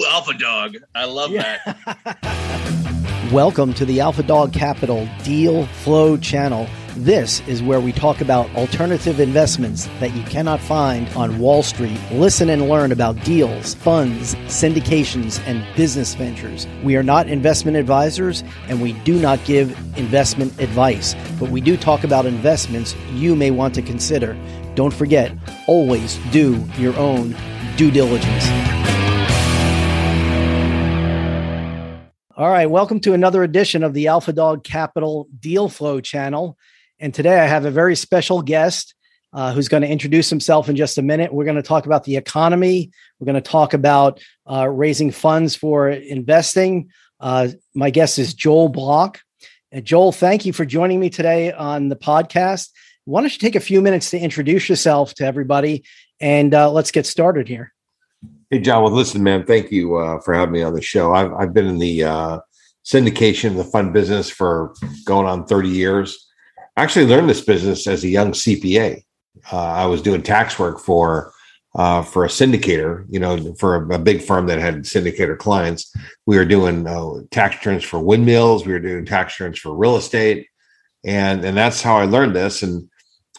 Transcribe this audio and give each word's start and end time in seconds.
Woo, 0.00 0.06
Alpha 0.06 0.32
Dog. 0.32 0.76
I 0.94 1.04
love 1.04 1.30
yeah. 1.30 1.58
that. 1.84 3.28
Welcome 3.32 3.74
to 3.74 3.84
the 3.84 4.00
Alpha 4.00 4.22
Dog 4.22 4.54
Capital 4.54 5.06
Deal 5.24 5.66
Flow 5.66 6.16
channel. 6.16 6.66
This 6.96 7.40
is 7.46 7.62
where 7.62 7.80
we 7.80 7.92
talk 7.92 8.22
about 8.22 8.48
alternative 8.54 9.20
investments 9.20 9.88
that 10.00 10.14
you 10.14 10.22
cannot 10.22 10.58
find 10.58 11.06
on 11.10 11.38
Wall 11.38 11.62
Street. 11.62 12.00
Listen 12.12 12.48
and 12.48 12.66
learn 12.66 12.92
about 12.92 13.22
deals, 13.24 13.74
funds, 13.74 14.34
syndications, 14.46 15.38
and 15.46 15.66
business 15.76 16.14
ventures. 16.14 16.66
We 16.82 16.96
are 16.96 17.02
not 17.02 17.28
investment 17.28 17.76
advisors 17.76 18.42
and 18.68 18.80
we 18.80 18.94
do 19.04 19.18
not 19.18 19.44
give 19.44 19.70
investment 19.98 20.58
advice, 20.58 21.14
but 21.38 21.50
we 21.50 21.60
do 21.60 21.76
talk 21.76 22.04
about 22.04 22.24
investments 22.24 22.96
you 23.12 23.36
may 23.36 23.50
want 23.50 23.74
to 23.74 23.82
consider. 23.82 24.34
Don't 24.76 24.94
forget, 24.94 25.30
always 25.66 26.18
do 26.30 26.64
your 26.78 26.96
own 26.96 27.36
due 27.76 27.90
diligence. 27.90 28.79
All 32.40 32.48
right, 32.48 32.70
welcome 32.70 33.00
to 33.00 33.12
another 33.12 33.42
edition 33.42 33.84
of 33.84 33.92
the 33.92 34.06
Alpha 34.06 34.32
Dog 34.32 34.64
Capital 34.64 35.28
Deal 35.40 35.68
Flow 35.68 36.00
channel. 36.00 36.56
And 36.98 37.12
today 37.12 37.38
I 37.38 37.44
have 37.44 37.66
a 37.66 37.70
very 37.70 37.94
special 37.94 38.40
guest 38.40 38.94
uh, 39.34 39.52
who's 39.52 39.68
going 39.68 39.82
to 39.82 39.88
introduce 39.90 40.30
himself 40.30 40.66
in 40.66 40.74
just 40.74 40.96
a 40.96 41.02
minute. 41.02 41.34
We're 41.34 41.44
going 41.44 41.58
to 41.58 41.62
talk 41.62 41.84
about 41.84 42.04
the 42.04 42.16
economy. 42.16 42.92
We're 43.18 43.26
going 43.26 43.34
to 43.34 43.42
talk 43.42 43.74
about 43.74 44.22
uh, 44.50 44.66
raising 44.70 45.10
funds 45.10 45.54
for 45.54 45.90
investing. 45.90 46.88
Uh, 47.20 47.48
my 47.74 47.90
guest 47.90 48.18
is 48.18 48.32
Joel 48.32 48.70
Block. 48.70 49.20
And 49.70 49.84
Joel, 49.84 50.10
thank 50.10 50.46
you 50.46 50.54
for 50.54 50.64
joining 50.64 50.98
me 50.98 51.10
today 51.10 51.52
on 51.52 51.90
the 51.90 51.96
podcast. 51.96 52.70
Why 53.04 53.20
don't 53.20 53.34
you 53.34 53.38
take 53.38 53.54
a 53.54 53.60
few 53.60 53.82
minutes 53.82 54.08
to 54.12 54.18
introduce 54.18 54.66
yourself 54.66 55.12
to 55.16 55.26
everybody 55.26 55.84
and 56.20 56.54
uh, 56.54 56.72
let's 56.72 56.90
get 56.90 57.04
started 57.04 57.48
here. 57.48 57.74
Hey, 58.52 58.58
John. 58.58 58.82
Well, 58.82 58.92
listen, 58.92 59.22
man, 59.22 59.46
thank 59.46 59.70
you 59.70 59.94
uh, 59.94 60.20
for 60.22 60.34
having 60.34 60.54
me 60.54 60.62
on 60.62 60.74
the 60.74 60.82
show. 60.82 61.14
I've, 61.14 61.32
I've 61.34 61.54
been 61.54 61.68
in 61.68 61.78
the 61.78 62.02
uh, 62.02 62.40
syndication, 62.84 63.56
the 63.56 63.62
fund 63.62 63.92
business 63.92 64.28
for 64.28 64.74
going 65.04 65.28
on 65.28 65.46
30 65.46 65.68
years. 65.68 66.28
I 66.76 66.82
actually 66.82 67.06
learned 67.06 67.30
this 67.30 67.42
business 67.42 67.86
as 67.86 68.02
a 68.02 68.08
young 68.08 68.32
CPA. 68.32 69.04
Uh, 69.52 69.56
I 69.56 69.86
was 69.86 70.02
doing 70.02 70.24
tax 70.24 70.58
work 70.58 70.80
for 70.80 71.32
uh, 71.76 72.02
for 72.02 72.24
a 72.24 72.28
syndicator, 72.28 73.06
you 73.08 73.20
know, 73.20 73.54
for 73.54 73.76
a, 73.76 73.94
a, 73.94 73.98
big 74.00 74.20
firm 74.20 74.48
that 74.48 74.58
had 74.58 74.78
syndicator 74.78 75.38
clients. 75.38 75.94
We 76.26 76.36
were 76.36 76.44
doing 76.44 76.88
uh, 76.88 77.20
tax 77.30 77.54
returns 77.54 77.84
for 77.84 78.00
windmills. 78.00 78.66
We 78.66 78.72
were 78.72 78.80
doing 78.80 79.06
tax 79.06 79.38
returns 79.38 79.60
for 79.60 79.76
real 79.76 79.94
estate, 79.94 80.48
and 81.04 81.44
and 81.44 81.56
that's 81.56 81.82
how 81.82 81.98
I 81.98 82.06
learned 82.06 82.34
this. 82.34 82.64
And 82.64 82.90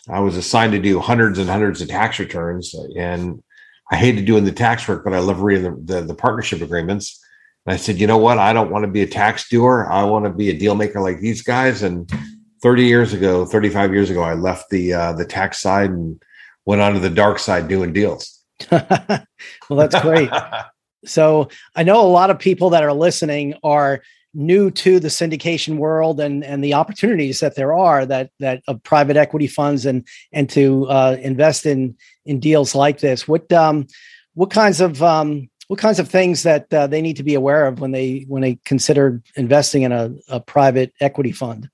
I 0.07 0.21
was 0.21 0.37
assigned 0.37 0.71
to 0.71 0.79
do 0.79 1.01
hundreds 1.01 1.37
and 1.37 1.49
hundreds 1.49 1.81
of 1.81 1.89
tax 1.89 2.17
returns, 2.17 2.73
and 2.95 3.43
I 3.91 3.97
hated 3.97 4.25
doing 4.25 4.45
the 4.45 4.51
tax 4.51 4.87
work, 4.87 5.03
but 5.03 5.13
I 5.13 5.19
love 5.19 5.41
reading 5.41 5.63
the, 5.85 5.95
the, 5.95 6.01
the 6.01 6.15
partnership 6.15 6.61
agreements. 6.61 7.23
And 7.65 7.73
I 7.73 7.77
said, 7.77 7.99
you 7.99 8.07
know 8.07 8.17
what? 8.17 8.39
I 8.39 8.53
don't 8.53 8.71
want 8.71 8.85
to 8.85 8.91
be 8.91 9.01
a 9.01 9.07
tax 9.07 9.49
doer. 9.49 9.87
I 9.91 10.03
want 10.03 10.25
to 10.25 10.31
be 10.31 10.49
a 10.49 10.57
deal 10.57 10.75
maker 10.75 11.01
like 11.01 11.19
these 11.19 11.41
guys. 11.41 11.83
And 11.83 12.09
30 12.61 12.85
years 12.85 13.13
ago, 13.13 13.45
35 13.45 13.93
years 13.93 14.09
ago, 14.09 14.23
I 14.23 14.33
left 14.33 14.69
the 14.69 14.93
uh, 14.93 15.13
the 15.13 15.25
tax 15.25 15.59
side 15.59 15.89
and 15.89 16.21
went 16.65 16.81
onto 16.81 16.99
the 16.99 17.09
dark 17.09 17.37
side 17.37 17.67
doing 17.67 17.91
deals. 17.91 18.39
well, 18.71 19.25
that's 19.69 19.99
great. 20.01 20.29
so 21.05 21.49
I 21.75 21.83
know 21.83 22.01
a 22.01 22.07
lot 22.07 22.29
of 22.29 22.39
people 22.39 22.71
that 22.71 22.83
are 22.83 22.93
listening 22.93 23.55
are 23.63 24.01
new 24.33 24.71
to 24.71 24.99
the 24.99 25.09
syndication 25.09 25.77
world 25.77 26.19
and 26.19 26.43
and 26.43 26.63
the 26.63 26.73
opportunities 26.73 27.39
that 27.39 27.55
there 27.55 27.73
are 27.73 28.05
that 28.05 28.31
that 28.39 28.61
of 28.67 28.81
private 28.83 29.17
equity 29.17 29.47
funds 29.47 29.85
and 29.85 30.07
and 30.31 30.49
to 30.49 30.87
uh, 30.87 31.17
invest 31.21 31.65
in 31.65 31.95
in 32.25 32.39
deals 32.39 32.73
like 32.73 32.99
this. 32.99 33.27
What 33.27 33.51
um 33.51 33.87
what 34.33 34.49
kinds 34.49 34.79
of 34.79 35.01
um 35.03 35.49
what 35.67 35.79
kinds 35.79 35.99
of 35.99 36.09
things 36.09 36.43
that 36.43 36.73
uh, 36.73 36.87
they 36.87 37.01
need 37.01 37.17
to 37.17 37.23
be 37.23 37.33
aware 37.33 37.65
of 37.65 37.79
when 37.79 37.91
they 37.91 38.25
when 38.27 38.41
they 38.41 38.59
consider 38.65 39.21
investing 39.35 39.83
in 39.83 39.91
a, 39.91 40.11
a 40.29 40.39
private 40.39 40.93
equity 40.99 41.31
fund? 41.31 41.69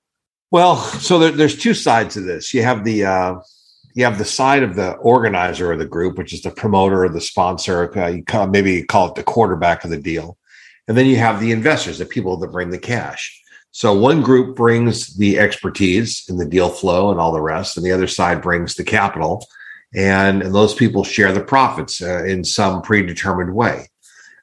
Well 0.50 0.76
so 0.76 1.18
there, 1.18 1.32
there's 1.32 1.58
two 1.58 1.74
sides 1.74 2.14
to 2.14 2.20
this. 2.20 2.52
You 2.52 2.62
have 2.62 2.84
the 2.84 3.04
uh 3.04 3.34
you 3.94 4.04
have 4.04 4.18
the 4.18 4.24
side 4.24 4.62
of 4.62 4.74
the 4.74 4.92
organizer 4.94 5.72
of 5.72 5.78
the 5.78 5.86
group 5.86 6.18
which 6.18 6.32
is 6.32 6.42
the 6.42 6.50
promoter 6.50 7.04
or 7.04 7.08
the 7.08 7.20
sponsor 7.20 7.96
uh, 7.98 8.08
you 8.08 8.24
call, 8.24 8.48
maybe 8.48 8.72
you 8.72 8.86
call 8.86 9.08
it 9.08 9.14
the 9.14 9.22
quarterback 9.22 9.84
of 9.84 9.90
the 9.90 9.98
deal 9.98 10.36
and 10.88 10.96
then 10.96 11.06
you 11.06 11.16
have 11.16 11.38
the 11.38 11.52
investors, 11.52 11.98
the 11.98 12.06
people 12.06 12.36
that 12.38 12.52
bring 12.52 12.70
the 12.70 12.78
cash. 12.78 13.40
So 13.70 13.96
one 13.96 14.22
group 14.22 14.56
brings 14.56 15.16
the 15.16 15.38
expertise 15.38 16.24
and 16.28 16.40
the 16.40 16.48
deal 16.48 16.70
flow 16.70 17.10
and 17.10 17.20
all 17.20 17.32
the 17.32 17.40
rest, 17.40 17.76
and 17.76 17.84
the 17.84 17.92
other 17.92 18.06
side 18.08 18.42
brings 18.42 18.74
the 18.74 18.84
capital. 18.84 19.46
And, 19.94 20.42
and 20.42 20.54
those 20.54 20.74
people 20.74 21.04
share 21.04 21.32
the 21.32 21.44
profits 21.44 22.02
uh, 22.02 22.24
in 22.24 22.42
some 22.44 22.82
predetermined 22.82 23.54
way. 23.54 23.88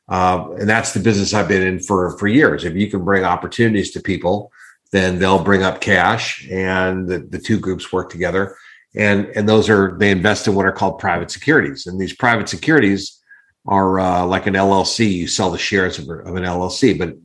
Uh, 0.07 0.51
and 0.59 0.69
that's 0.69 0.93
the 0.93 0.99
business 0.99 1.33
I've 1.33 1.47
been 1.47 1.63
in 1.63 1.79
for, 1.79 2.17
for 2.17 2.27
years. 2.27 2.63
If 2.63 2.75
you 2.75 2.89
can 2.89 3.03
bring 3.03 3.23
opportunities 3.23 3.91
to 3.91 4.01
people, 4.01 4.51
then 4.91 5.19
they'll 5.19 5.43
bring 5.43 5.63
up 5.63 5.81
cash 5.81 6.47
and 6.49 7.07
the, 7.07 7.19
the 7.19 7.39
two 7.39 7.59
groups 7.59 7.91
work 7.91 8.09
together. 8.11 8.55
And, 8.95 9.25
and 9.35 9.49
those 9.49 9.69
are, 9.69 9.97
they 9.97 10.11
invest 10.11 10.47
in 10.47 10.55
what 10.55 10.65
are 10.65 10.71
called 10.71 10.99
private 10.99 11.31
securities. 11.31 11.87
And 11.87 11.99
these 11.99 12.15
private 12.15 12.47
securities 12.47 13.19
are 13.67 13.99
uh, 13.99 14.25
like 14.25 14.47
an 14.47 14.53
LLC. 14.53 15.11
You 15.11 15.27
sell 15.27 15.51
the 15.51 15.57
shares 15.57 15.97
of, 15.97 16.09
of, 16.09 16.35
an 16.35 16.43
LLC, 16.43 16.97
but 16.97 17.15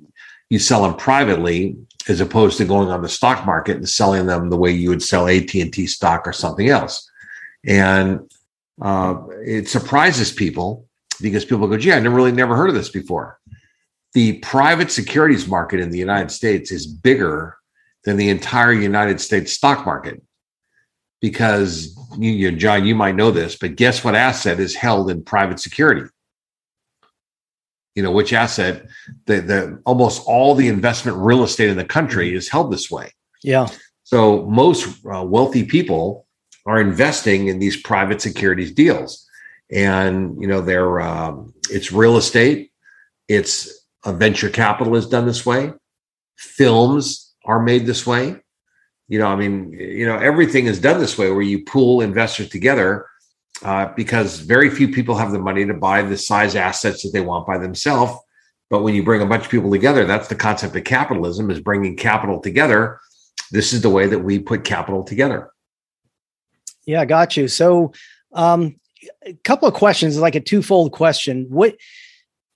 you 0.49 0.59
sell 0.59 0.83
them 0.83 0.95
privately 0.95 1.77
as 2.09 2.21
opposed 2.21 2.59
to 2.59 2.65
going 2.65 2.89
on 2.89 3.03
the 3.03 3.09
stock 3.09 3.45
market 3.45 3.77
and 3.77 3.89
selling 3.89 4.27
them 4.27 4.49
the 4.49 4.56
way 4.56 4.71
you 4.71 4.89
would 4.89 5.03
sell 5.03 5.28
AT 5.28 5.55
and 5.55 5.73
T 5.73 5.87
stock 5.87 6.27
or 6.27 6.33
something 6.33 6.69
else. 6.69 7.09
And 7.67 8.31
uh, 8.81 9.17
it 9.45 9.69
surprises 9.69 10.33
people 10.33 10.87
because 11.21 11.45
people 11.45 11.69
go, 11.69 11.77
"Gee, 11.77 11.93
I 11.93 12.01
never 12.01 12.17
really 12.17 12.33
never 12.33 12.57
heard 12.57 12.71
of 12.71 12.75
this 12.75 12.89
before." 12.89 13.39
The 14.15 14.39
private 14.39 14.91
securities 14.91 15.47
market 15.47 15.78
in 15.78 15.91
the 15.91 15.99
United 15.99 16.31
States 16.31 16.72
is 16.72 16.87
bigger 16.87 17.57
than 18.05 18.17
the 18.17 18.31
entire 18.31 18.72
United 18.72 19.21
States 19.21 19.53
stock 19.53 19.84
market 19.84 20.22
because 21.21 21.97
you, 22.19 22.31
you, 22.31 22.53
John, 22.53 22.87
you 22.87 22.95
might 22.95 23.15
know 23.15 23.31
this, 23.31 23.57
but 23.57 23.77
guess 23.77 24.03
what 24.03 24.15
asset 24.15 24.59
is 24.59 24.75
held 24.75 25.11
in 25.11 25.22
private 25.22 25.61
security? 25.61 26.09
You 28.00 28.05
know 28.05 28.12
which 28.12 28.33
asset 28.33 28.87
the, 29.27 29.43
the 29.43 29.83
almost 29.84 30.22
all 30.27 30.55
the 30.55 30.69
investment 30.69 31.19
real 31.19 31.44
estate 31.44 31.69
in 31.69 31.77
the 31.77 31.84
country 31.84 32.34
is 32.34 32.49
held 32.49 32.72
this 32.72 32.91
way. 32.91 33.12
Yeah. 33.43 33.69
So 34.05 34.47
most 34.47 35.05
uh, 35.05 35.22
wealthy 35.22 35.65
people 35.65 36.27
are 36.65 36.81
investing 36.81 37.49
in 37.49 37.59
these 37.59 37.77
private 37.77 38.22
securities 38.22 38.72
deals. 38.72 39.28
And 39.71 40.41
you 40.41 40.49
know 40.49 40.62
they're 40.62 40.99
um, 41.03 41.53
it's 41.69 41.93
real 41.93 42.16
estate. 42.16 42.72
It's 43.28 43.69
a 44.06 44.15
venture 44.15 44.49
capital 44.49 44.97
is 44.97 45.06
done 45.06 45.27
this 45.27 45.44
way. 45.44 45.75
Films 46.39 47.34
are 47.44 47.60
made 47.60 47.84
this 47.84 48.06
way. 48.06 48.37
You 49.09 49.19
know 49.19 49.27
i 49.27 49.37
mean 49.37 49.72
you 49.72 50.06
know 50.06 50.16
everything 50.16 50.65
is 50.65 50.81
done 50.81 51.00
this 51.00 51.19
way 51.19 51.31
where 51.31 51.43
you 51.43 51.66
pool 51.66 52.00
investors 52.00 52.49
together 52.49 53.09
uh, 53.65 53.93
because 53.94 54.41
very 54.41 54.71
few 54.71 54.88
people 54.88 55.16
have 55.16 55.32
the 55.32 55.38
money 55.38 55.66
to 55.66 55.75
buy 55.75 56.03
the 56.03 56.16
size 56.16 56.56
assets 56.56 57.03
that 57.03 57.10
they 57.12 57.21
want 57.21 57.47
by 57.47 57.59
themselves. 57.59 58.19
But 58.71 58.82
when 58.82 58.94
you 58.94 59.03
bring 59.03 59.21
a 59.21 59.26
bunch 59.26 59.44
of 59.44 59.50
people 59.50 59.71
together, 59.71 60.04
that's 60.04 60.28
the 60.28 60.34
concept 60.34 60.76
of 60.76 60.84
capitalism 60.84 61.50
is 61.50 61.60
bringing 61.60 61.97
capital 61.97 62.41
together. 62.41 63.00
This 63.50 63.72
is 63.72 63.82
the 63.82 63.91
way 63.91 64.06
that 64.06 64.21
we 64.21 64.38
put 64.38 64.65
capital 64.65 65.03
together. 65.03 65.50
Yeah, 66.87 67.04
got 67.04 67.37
you. 67.37 67.48
So, 67.48 67.93
um, 68.32 68.76
a 69.25 69.32
couple 69.44 69.66
of 69.66 69.75
questions, 69.75 70.19
like 70.19 70.37
a 70.37 70.41
twofold 70.41 70.92
question. 70.92 71.47
What, 71.48 71.77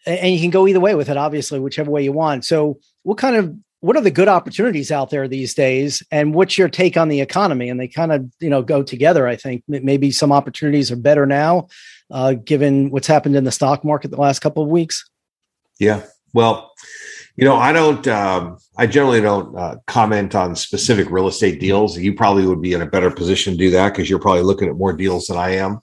and 0.06 0.32
you 0.32 0.40
can 0.40 0.50
go 0.50 0.68
either 0.68 0.80
way 0.80 0.94
with 0.94 1.08
it, 1.08 1.16
obviously, 1.16 1.58
whichever 1.58 1.90
way 1.90 2.04
you 2.04 2.12
want. 2.12 2.44
So, 2.44 2.78
what 3.02 3.18
kind 3.18 3.36
of 3.36 3.54
what 3.84 3.98
are 3.98 4.00
the 4.00 4.10
good 4.10 4.28
opportunities 4.28 4.90
out 4.90 5.10
there 5.10 5.28
these 5.28 5.52
days? 5.52 6.02
And 6.10 6.34
what's 6.34 6.56
your 6.56 6.70
take 6.70 6.96
on 6.96 7.08
the 7.08 7.20
economy? 7.20 7.68
And 7.68 7.78
they 7.78 7.86
kind 7.86 8.12
of 8.12 8.24
you 8.40 8.48
know 8.48 8.62
go 8.62 8.82
together 8.82 9.28
i 9.28 9.36
think. 9.36 9.62
Maybe 9.68 10.10
some 10.10 10.32
opportunities 10.32 10.90
are 10.90 10.96
better 10.96 11.26
now 11.26 11.68
uh, 12.10 12.32
given 12.32 12.90
what's 12.90 13.06
happened 13.06 13.36
in 13.36 13.44
the 13.44 13.52
stock 13.52 13.84
market 13.84 14.10
the 14.10 14.16
last 14.16 14.38
couple 14.38 14.62
of 14.62 14.70
weeks. 14.70 15.04
Yeah. 15.78 16.02
Well 16.32 16.72
you 17.36 17.44
know 17.44 17.56
i 17.56 17.72
don't 17.72 18.06
um, 18.06 18.56
i 18.78 18.86
generally 18.86 19.20
don't 19.20 19.58
uh, 19.58 19.74
comment 19.88 20.36
on 20.36 20.56
specific 20.56 21.10
real 21.10 21.28
estate 21.28 21.60
deals. 21.60 21.98
You 21.98 22.14
probably 22.14 22.46
would 22.46 22.62
be 22.62 22.72
in 22.72 22.80
a 22.80 22.86
better 22.86 23.10
position 23.10 23.52
to 23.52 23.58
do 23.58 23.70
that 23.70 23.90
because 23.90 24.08
you're 24.08 24.18
probably 24.18 24.42
looking 24.44 24.68
at 24.68 24.76
more 24.76 24.94
deals 24.94 25.26
than 25.26 25.36
i 25.36 25.50
am. 25.50 25.80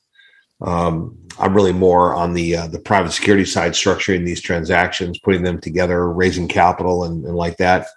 Um, 0.62 1.18
I'm 1.40 1.54
really 1.54 1.74
more 1.74 2.14
on 2.14 2.34
the 2.34 2.56
uh, 2.56 2.68
the 2.68 2.80
private 2.80 3.12
security 3.12 3.46
side, 3.46 3.74
structuring 3.74 4.26
these 4.26 4.42
transactions, 4.42 5.20
putting 5.20 5.44
them 5.44 5.60
together, 5.60 6.12
raising 6.12 6.48
capital, 6.48 7.04
and, 7.04 7.26
and 7.26 7.36
like 7.36 7.58
that. 7.58 7.88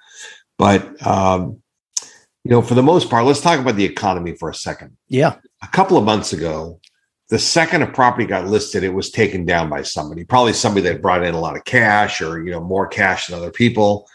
But 0.59 1.05
um, 1.07 1.63
you 2.45 2.51
know, 2.51 2.63
for 2.63 2.75
the 2.75 2.83
most 2.83 3.11
part, 3.11 3.25
let's 3.25 3.41
talk 3.41 3.59
about 3.59 3.77
the 3.77 3.85
economy 3.85 4.35
for 4.37 4.51
a 4.51 4.55
second. 4.55 4.97
Yeah, 5.09 5.37
a 5.63 5.69
couple 5.69 5.97
of 5.97 6.05
months 6.05 6.33
ago, 6.33 6.81
the 7.31 7.39
second 7.39 7.83
a 7.83 7.87
property 7.87 8.27
got 8.27 8.47
listed, 8.47 8.85
it 8.85 8.95
was 8.95 9.11
taken 9.11 9.45
down 9.45 9.69
by 9.69 9.83
somebody, 9.83 10.25
probably 10.25 10.53
somebody 10.53 10.89
that 10.89 11.03
brought 11.03 11.25
in 11.25 11.35
a 11.35 11.41
lot 11.41 11.57
of 11.57 11.65
cash 11.65 12.21
or 12.21 12.45
you 12.45 12.51
know 12.51 12.61
more 12.61 12.87
cash 12.87 13.27
than 13.27 13.39
other 13.39 13.51
people. 13.51 14.07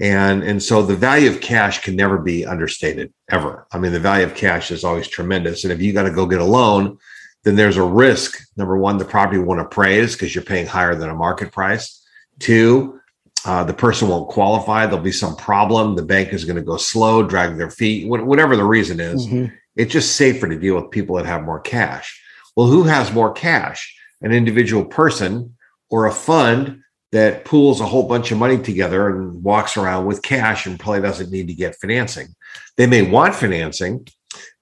And, 0.00 0.42
and 0.42 0.60
so 0.60 0.82
the 0.82 0.96
value 0.96 1.30
of 1.30 1.40
cash 1.40 1.80
can 1.82 1.94
never 1.94 2.18
be 2.18 2.44
understated 2.44 3.12
ever. 3.30 3.66
I 3.70 3.78
mean, 3.78 3.92
the 3.92 4.00
value 4.00 4.26
of 4.26 4.34
cash 4.34 4.72
is 4.72 4.82
always 4.82 5.06
tremendous. 5.06 5.62
And 5.62 5.72
if 5.72 5.80
you 5.80 5.92
got 5.92 6.02
to 6.02 6.10
go 6.10 6.26
get 6.26 6.40
a 6.40 6.44
loan, 6.44 6.98
then 7.44 7.56
there's 7.56 7.76
a 7.76 7.84
risk. 7.84 8.38
Number 8.56 8.76
one, 8.76 8.98
the 8.98 9.04
property 9.04 9.38
won't 9.38 9.60
appraise 9.60 10.14
because 10.14 10.34
you're 10.34 10.44
paying 10.44 10.66
higher 10.66 10.94
than 10.94 11.10
a 11.10 11.14
market 11.14 11.52
price. 11.52 12.04
Two, 12.40 13.00
uh, 13.44 13.62
the 13.62 13.74
person 13.74 14.08
won't 14.08 14.28
qualify. 14.28 14.86
There'll 14.86 15.00
be 15.00 15.12
some 15.12 15.36
problem. 15.36 15.94
The 15.94 16.02
bank 16.02 16.32
is 16.32 16.44
going 16.44 16.56
to 16.56 16.62
go 16.62 16.78
slow, 16.78 17.22
drag 17.22 17.56
their 17.56 17.70
feet, 17.70 18.08
whatever 18.08 18.56
the 18.56 18.64
reason 18.64 18.98
is. 18.98 19.26
Mm-hmm. 19.26 19.54
It's 19.76 19.92
just 19.92 20.16
safer 20.16 20.48
to 20.48 20.58
deal 20.58 20.76
with 20.76 20.90
people 20.90 21.16
that 21.16 21.26
have 21.26 21.42
more 21.42 21.60
cash. 21.60 22.20
Well, 22.56 22.68
who 22.68 22.84
has 22.84 23.12
more 23.12 23.32
cash? 23.32 23.94
An 24.22 24.32
individual 24.32 24.84
person 24.84 25.56
or 25.90 26.06
a 26.06 26.12
fund 26.12 26.80
that 27.12 27.44
pools 27.44 27.80
a 27.80 27.86
whole 27.86 28.08
bunch 28.08 28.32
of 28.32 28.38
money 28.38 28.58
together 28.58 29.08
and 29.08 29.42
walks 29.44 29.76
around 29.76 30.06
with 30.06 30.22
cash 30.22 30.66
and 30.66 30.80
probably 30.80 31.02
doesn't 31.02 31.30
need 31.30 31.46
to 31.48 31.54
get 31.54 31.76
financing. 31.76 32.34
They 32.76 32.86
may 32.86 33.02
want 33.02 33.34
financing, 33.34 34.06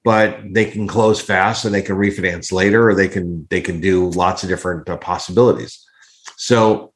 but 0.05 0.41
they 0.51 0.65
can 0.65 0.89
close 0.89 1.21
fast 1.21 1.65
and 1.65 1.75
they 1.75 1.83
can 1.83 1.97
refinance 1.97 2.53
later 2.53 2.89
or 2.89 2.95
they 2.95 3.09
can 3.09 3.47
they 3.51 3.61
can 3.61 3.81
do 3.81 4.11
lots 4.11 4.43
of 4.43 4.49
different 4.49 4.89
uh, 4.89 4.97
possibilities. 4.97 5.85
So 6.37 6.93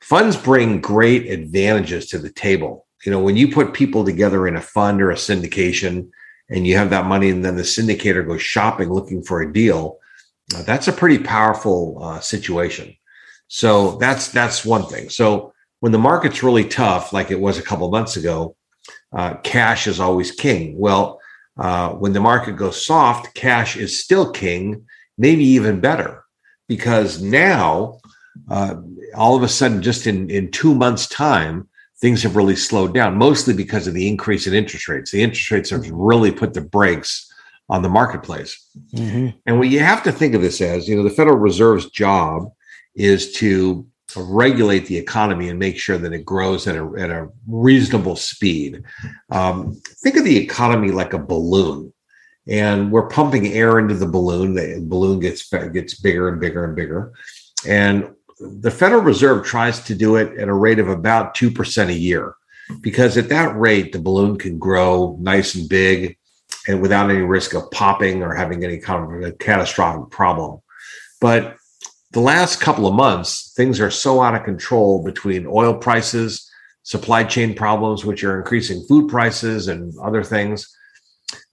funds 0.00 0.36
bring 0.36 0.80
great 0.80 1.30
advantages 1.30 2.06
to 2.08 2.18
the 2.18 2.30
table. 2.30 2.86
You 3.04 3.12
know, 3.12 3.20
when 3.20 3.36
you 3.36 3.52
put 3.52 3.74
people 3.74 4.04
together 4.04 4.48
in 4.48 4.56
a 4.56 4.60
fund 4.60 5.02
or 5.02 5.10
a 5.10 5.16
syndication 5.16 6.10
and 6.48 6.66
you 6.66 6.76
have 6.76 6.90
that 6.90 7.06
money 7.06 7.30
and 7.30 7.44
then 7.44 7.56
the 7.56 7.62
syndicator 7.62 8.26
goes 8.26 8.42
shopping 8.42 8.90
looking 8.92 9.22
for 9.22 9.42
a 9.42 9.52
deal, 9.52 9.98
uh, 10.54 10.62
that's 10.62 10.88
a 10.88 10.92
pretty 10.92 11.18
powerful 11.18 11.98
uh, 12.02 12.20
situation. 12.20 12.96
So 13.48 13.96
that's 13.96 14.28
that's 14.28 14.64
one 14.64 14.86
thing. 14.86 15.08
So 15.10 15.52
when 15.80 15.92
the 15.92 15.98
market's 15.98 16.42
really 16.42 16.64
tough, 16.64 17.12
like 17.12 17.30
it 17.30 17.40
was 17.40 17.58
a 17.58 17.62
couple 17.62 17.90
months 17.90 18.16
ago, 18.16 18.56
uh, 19.12 19.34
cash 19.42 19.86
is 19.86 20.00
always 20.00 20.30
king. 20.32 20.78
Well, 20.78 21.20
uh, 21.56 21.90
when 21.90 22.12
the 22.12 22.20
market 22.20 22.52
goes 22.52 22.84
soft, 22.84 23.34
cash 23.34 23.76
is 23.76 24.02
still 24.02 24.30
king, 24.30 24.86
maybe 25.16 25.44
even 25.44 25.80
better, 25.80 26.24
because 26.68 27.22
now 27.22 27.98
uh, 28.50 28.76
all 29.14 29.36
of 29.36 29.42
a 29.42 29.48
sudden, 29.48 29.82
just 29.82 30.06
in 30.06 30.28
in 30.30 30.50
two 30.50 30.74
months' 30.74 31.06
time, 31.06 31.68
things 31.98 32.22
have 32.22 32.36
really 32.36 32.56
slowed 32.56 32.94
down, 32.94 33.16
mostly 33.16 33.54
because 33.54 33.86
of 33.86 33.94
the 33.94 34.08
increase 34.08 34.46
in 34.46 34.54
interest 34.54 34.88
rates. 34.88 35.10
The 35.10 35.22
interest 35.22 35.50
rates 35.50 35.70
have 35.70 35.88
really 35.90 36.30
put 36.30 36.52
the 36.52 36.60
brakes 36.60 37.32
on 37.68 37.82
the 37.82 37.88
marketplace. 37.88 38.64
Mm-hmm. 38.94 39.38
And 39.46 39.58
what 39.58 39.68
you 39.68 39.80
have 39.80 40.02
to 40.04 40.12
think 40.12 40.34
of 40.34 40.42
this 40.42 40.60
as, 40.60 40.88
you 40.88 40.96
know, 40.96 41.02
the 41.02 41.10
Federal 41.10 41.38
Reserve's 41.38 41.90
job 41.90 42.52
is 42.94 43.32
to 43.34 43.86
regulate 44.22 44.86
the 44.86 44.96
economy 44.96 45.48
and 45.48 45.58
make 45.58 45.78
sure 45.78 45.98
that 45.98 46.12
it 46.12 46.24
grows 46.24 46.66
at 46.66 46.76
a, 46.76 46.92
at 46.98 47.10
a 47.10 47.28
reasonable 47.46 48.16
speed. 48.16 48.82
Um, 49.30 49.80
think 50.02 50.16
of 50.16 50.24
the 50.24 50.36
economy 50.36 50.90
like 50.90 51.12
a 51.12 51.18
balloon. 51.18 51.92
And 52.48 52.92
we're 52.92 53.08
pumping 53.08 53.48
air 53.48 53.78
into 53.78 53.94
the 53.94 54.06
balloon. 54.06 54.54
The 54.54 54.80
balloon 54.80 55.18
gets 55.18 55.48
gets 55.50 55.98
bigger 56.00 56.28
and 56.28 56.40
bigger 56.40 56.64
and 56.64 56.76
bigger. 56.76 57.12
And 57.66 58.14
the 58.38 58.70
Federal 58.70 59.02
Reserve 59.02 59.44
tries 59.44 59.80
to 59.84 59.94
do 59.94 60.16
it 60.16 60.38
at 60.38 60.48
a 60.48 60.54
rate 60.54 60.78
of 60.78 60.88
about 60.88 61.34
2% 61.34 61.88
a 61.88 61.92
year 61.92 62.34
because 62.80 63.16
at 63.16 63.30
that 63.30 63.56
rate, 63.56 63.92
the 63.92 63.98
balloon 63.98 64.36
can 64.36 64.58
grow 64.58 65.16
nice 65.20 65.54
and 65.54 65.68
big 65.68 66.18
and 66.68 66.82
without 66.82 67.10
any 67.10 67.20
risk 67.20 67.54
of 67.54 67.70
popping 67.70 68.22
or 68.22 68.34
having 68.34 68.64
any 68.64 68.78
kind 68.78 69.24
of 69.24 69.28
a 69.28 69.32
catastrophic 69.32 70.10
problem. 70.10 70.60
But 71.20 71.56
the 72.16 72.22
last 72.22 72.62
couple 72.62 72.86
of 72.86 72.94
months, 72.94 73.52
things 73.56 73.78
are 73.78 73.90
so 73.90 74.22
out 74.22 74.34
of 74.34 74.42
control 74.42 75.04
between 75.04 75.46
oil 75.46 75.74
prices, 75.74 76.50
supply 76.82 77.22
chain 77.22 77.54
problems, 77.54 78.06
which 78.06 78.24
are 78.24 78.38
increasing 78.38 78.82
food 78.88 79.10
prices 79.10 79.68
and 79.68 79.92
other 80.02 80.24
things. 80.24 80.74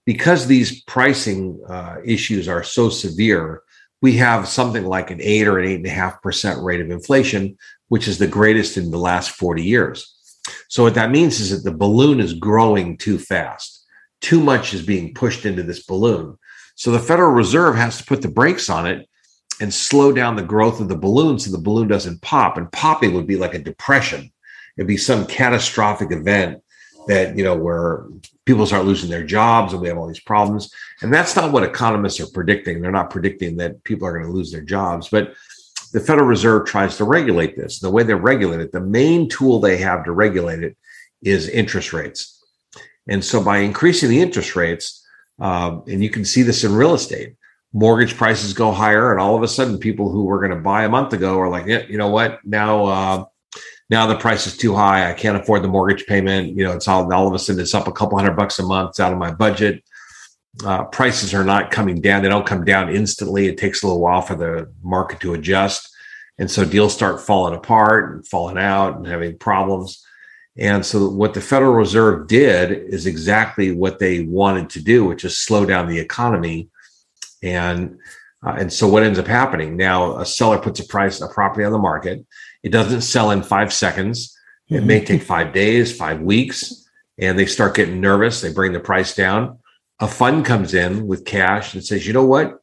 Because 0.06 0.46
these 0.46 0.82
pricing 0.84 1.62
uh, 1.68 1.96
issues 2.02 2.48
are 2.48 2.62
so 2.62 2.88
severe, 2.88 3.62
we 4.00 4.14
have 4.16 4.48
something 4.48 4.86
like 4.86 5.10
an 5.10 5.20
eight 5.20 5.46
or 5.46 5.58
an 5.58 5.68
eight 5.68 5.74
and 5.74 5.86
a 5.86 5.90
half 5.90 6.22
percent 6.22 6.62
rate 6.62 6.80
of 6.80 6.90
inflation, 6.90 7.58
which 7.88 8.08
is 8.08 8.16
the 8.16 8.26
greatest 8.26 8.78
in 8.78 8.90
the 8.90 8.96
last 8.96 9.32
40 9.32 9.62
years. 9.62 10.16
So, 10.70 10.82
what 10.82 10.94
that 10.94 11.10
means 11.10 11.40
is 11.40 11.50
that 11.50 11.70
the 11.70 11.76
balloon 11.76 12.20
is 12.20 12.32
growing 12.32 12.96
too 12.96 13.18
fast. 13.18 13.84
Too 14.22 14.40
much 14.40 14.72
is 14.72 14.80
being 14.80 15.12
pushed 15.12 15.44
into 15.44 15.62
this 15.62 15.84
balloon. 15.84 16.38
So, 16.74 16.90
the 16.90 17.00
Federal 17.00 17.32
Reserve 17.32 17.76
has 17.76 17.98
to 17.98 18.06
put 18.06 18.22
the 18.22 18.28
brakes 18.28 18.70
on 18.70 18.86
it 18.86 19.06
and 19.60 19.72
slow 19.72 20.12
down 20.12 20.36
the 20.36 20.42
growth 20.42 20.80
of 20.80 20.88
the 20.88 20.96
balloon 20.96 21.38
so 21.38 21.50
the 21.50 21.58
balloon 21.58 21.88
doesn't 21.88 22.22
pop. 22.22 22.56
And 22.56 22.70
popping 22.72 23.14
would 23.14 23.26
be 23.26 23.36
like 23.36 23.54
a 23.54 23.58
depression. 23.58 24.32
It'd 24.76 24.88
be 24.88 24.96
some 24.96 25.26
catastrophic 25.26 26.10
event 26.10 26.62
that, 27.06 27.36
you 27.36 27.44
know, 27.44 27.54
where 27.54 28.06
people 28.46 28.66
start 28.66 28.84
losing 28.84 29.10
their 29.10 29.24
jobs 29.24 29.72
and 29.72 29.80
we 29.80 29.88
have 29.88 29.98
all 29.98 30.08
these 30.08 30.20
problems. 30.20 30.72
And 31.02 31.12
that's 31.12 31.36
not 31.36 31.52
what 31.52 31.62
economists 31.62 32.20
are 32.20 32.30
predicting. 32.32 32.80
They're 32.80 32.90
not 32.90 33.10
predicting 33.10 33.56
that 33.58 33.84
people 33.84 34.08
are 34.08 34.12
going 34.12 34.24
to 34.24 34.32
lose 34.32 34.50
their 34.50 34.62
jobs. 34.62 35.08
But 35.08 35.34
the 35.92 36.00
Federal 36.00 36.26
Reserve 36.26 36.66
tries 36.66 36.96
to 36.96 37.04
regulate 37.04 37.56
this. 37.56 37.78
The 37.78 37.90
way 37.90 38.02
they 38.02 38.14
regulate 38.14 38.60
it, 38.60 38.72
the 38.72 38.80
main 38.80 39.28
tool 39.28 39.60
they 39.60 39.76
have 39.76 40.04
to 40.04 40.12
regulate 40.12 40.62
it 40.64 40.76
is 41.22 41.48
interest 41.48 41.92
rates. 41.92 42.42
And 43.06 43.24
so 43.24 43.42
by 43.42 43.58
increasing 43.58 44.08
the 44.08 44.20
interest 44.20 44.56
rates, 44.56 45.06
uh, 45.40 45.80
and 45.86 46.02
you 46.02 46.10
can 46.10 46.24
see 46.24 46.42
this 46.42 46.64
in 46.64 46.74
real 46.74 46.94
estate, 46.94 47.36
mortgage 47.74 48.16
prices 48.16 48.54
go 48.54 48.70
higher 48.70 49.10
and 49.10 49.20
all 49.20 49.36
of 49.36 49.42
a 49.42 49.48
sudden 49.48 49.78
people 49.78 50.08
who 50.08 50.24
were 50.24 50.38
going 50.38 50.56
to 50.56 50.56
buy 50.56 50.84
a 50.84 50.88
month 50.88 51.12
ago 51.12 51.38
are 51.38 51.50
like 51.50 51.66
yeah, 51.66 51.82
you 51.88 51.98
know 51.98 52.08
what? 52.08 52.38
Now 52.44 52.86
uh, 52.86 53.24
now 53.90 54.06
the 54.06 54.16
price 54.16 54.46
is 54.46 54.56
too 54.56 54.74
high. 54.74 55.10
I 55.10 55.12
can't 55.12 55.36
afford 55.36 55.62
the 55.62 55.68
mortgage 55.68 56.06
payment. 56.06 56.56
You 56.56 56.64
know 56.64 56.72
it's 56.72 56.88
all 56.88 57.12
all 57.12 57.26
of 57.26 57.34
a 57.34 57.38
sudden 57.38 57.60
it's 57.60 57.74
up 57.74 57.88
a 57.88 57.92
couple 57.92 58.16
hundred 58.16 58.36
bucks 58.36 58.58
a 58.60 58.62
month 58.62 58.90
it's 58.90 59.00
out 59.00 59.12
of 59.12 59.18
my 59.18 59.32
budget. 59.32 59.84
Uh, 60.64 60.84
prices 60.84 61.34
are 61.34 61.44
not 61.44 61.72
coming 61.72 62.00
down. 62.00 62.22
They 62.22 62.28
don't 62.28 62.46
come 62.46 62.64
down 62.64 62.94
instantly. 62.94 63.48
It 63.48 63.58
takes 63.58 63.82
a 63.82 63.86
little 63.88 64.00
while 64.00 64.22
for 64.22 64.36
the 64.36 64.72
market 64.84 65.18
to 65.20 65.34
adjust. 65.34 65.90
And 66.38 66.48
so 66.48 66.64
deals 66.64 66.94
start 66.94 67.20
falling 67.20 67.54
apart 67.54 68.14
and 68.14 68.26
falling 68.26 68.56
out 68.56 68.96
and 68.96 69.04
having 69.04 69.36
problems. 69.36 70.04
And 70.56 70.86
so 70.86 71.08
what 71.08 71.34
the 71.34 71.40
federal 71.40 71.74
reserve 71.74 72.28
did 72.28 72.70
is 72.70 73.06
exactly 73.06 73.72
what 73.72 73.98
they 73.98 74.22
wanted 74.22 74.70
to 74.70 74.80
do 74.80 75.04
which 75.04 75.24
is 75.24 75.36
slow 75.36 75.66
down 75.66 75.88
the 75.88 75.98
economy 75.98 76.70
and 77.44 77.98
uh, 78.44 78.56
and 78.58 78.72
so 78.72 78.88
what 78.88 79.02
ends 79.02 79.18
up 79.18 79.26
happening 79.26 79.76
now? 79.76 80.18
A 80.18 80.26
seller 80.26 80.58
puts 80.58 80.80
a 80.80 80.86
price 80.86 81.20
a 81.20 81.28
property 81.28 81.64
on 81.64 81.72
the 81.72 81.78
market. 81.78 82.24
It 82.62 82.70
doesn't 82.70 83.02
sell 83.02 83.30
in 83.30 83.42
five 83.42 83.72
seconds. 83.72 84.36
It 84.68 84.74
mm-hmm. 84.74 84.86
may 84.86 85.04
take 85.04 85.22
five 85.22 85.52
days, 85.52 85.96
five 85.96 86.20
weeks, 86.20 86.88
and 87.18 87.38
they 87.38 87.46
start 87.46 87.76
getting 87.76 88.00
nervous. 88.00 88.40
They 88.40 88.52
bring 88.52 88.72
the 88.72 88.80
price 88.80 89.14
down. 89.14 89.58
A 90.00 90.08
fund 90.08 90.44
comes 90.44 90.74
in 90.74 91.06
with 91.06 91.24
cash 91.24 91.74
and 91.74 91.84
says, 91.84 92.06
"You 92.06 92.12
know 92.12 92.24
what? 92.24 92.60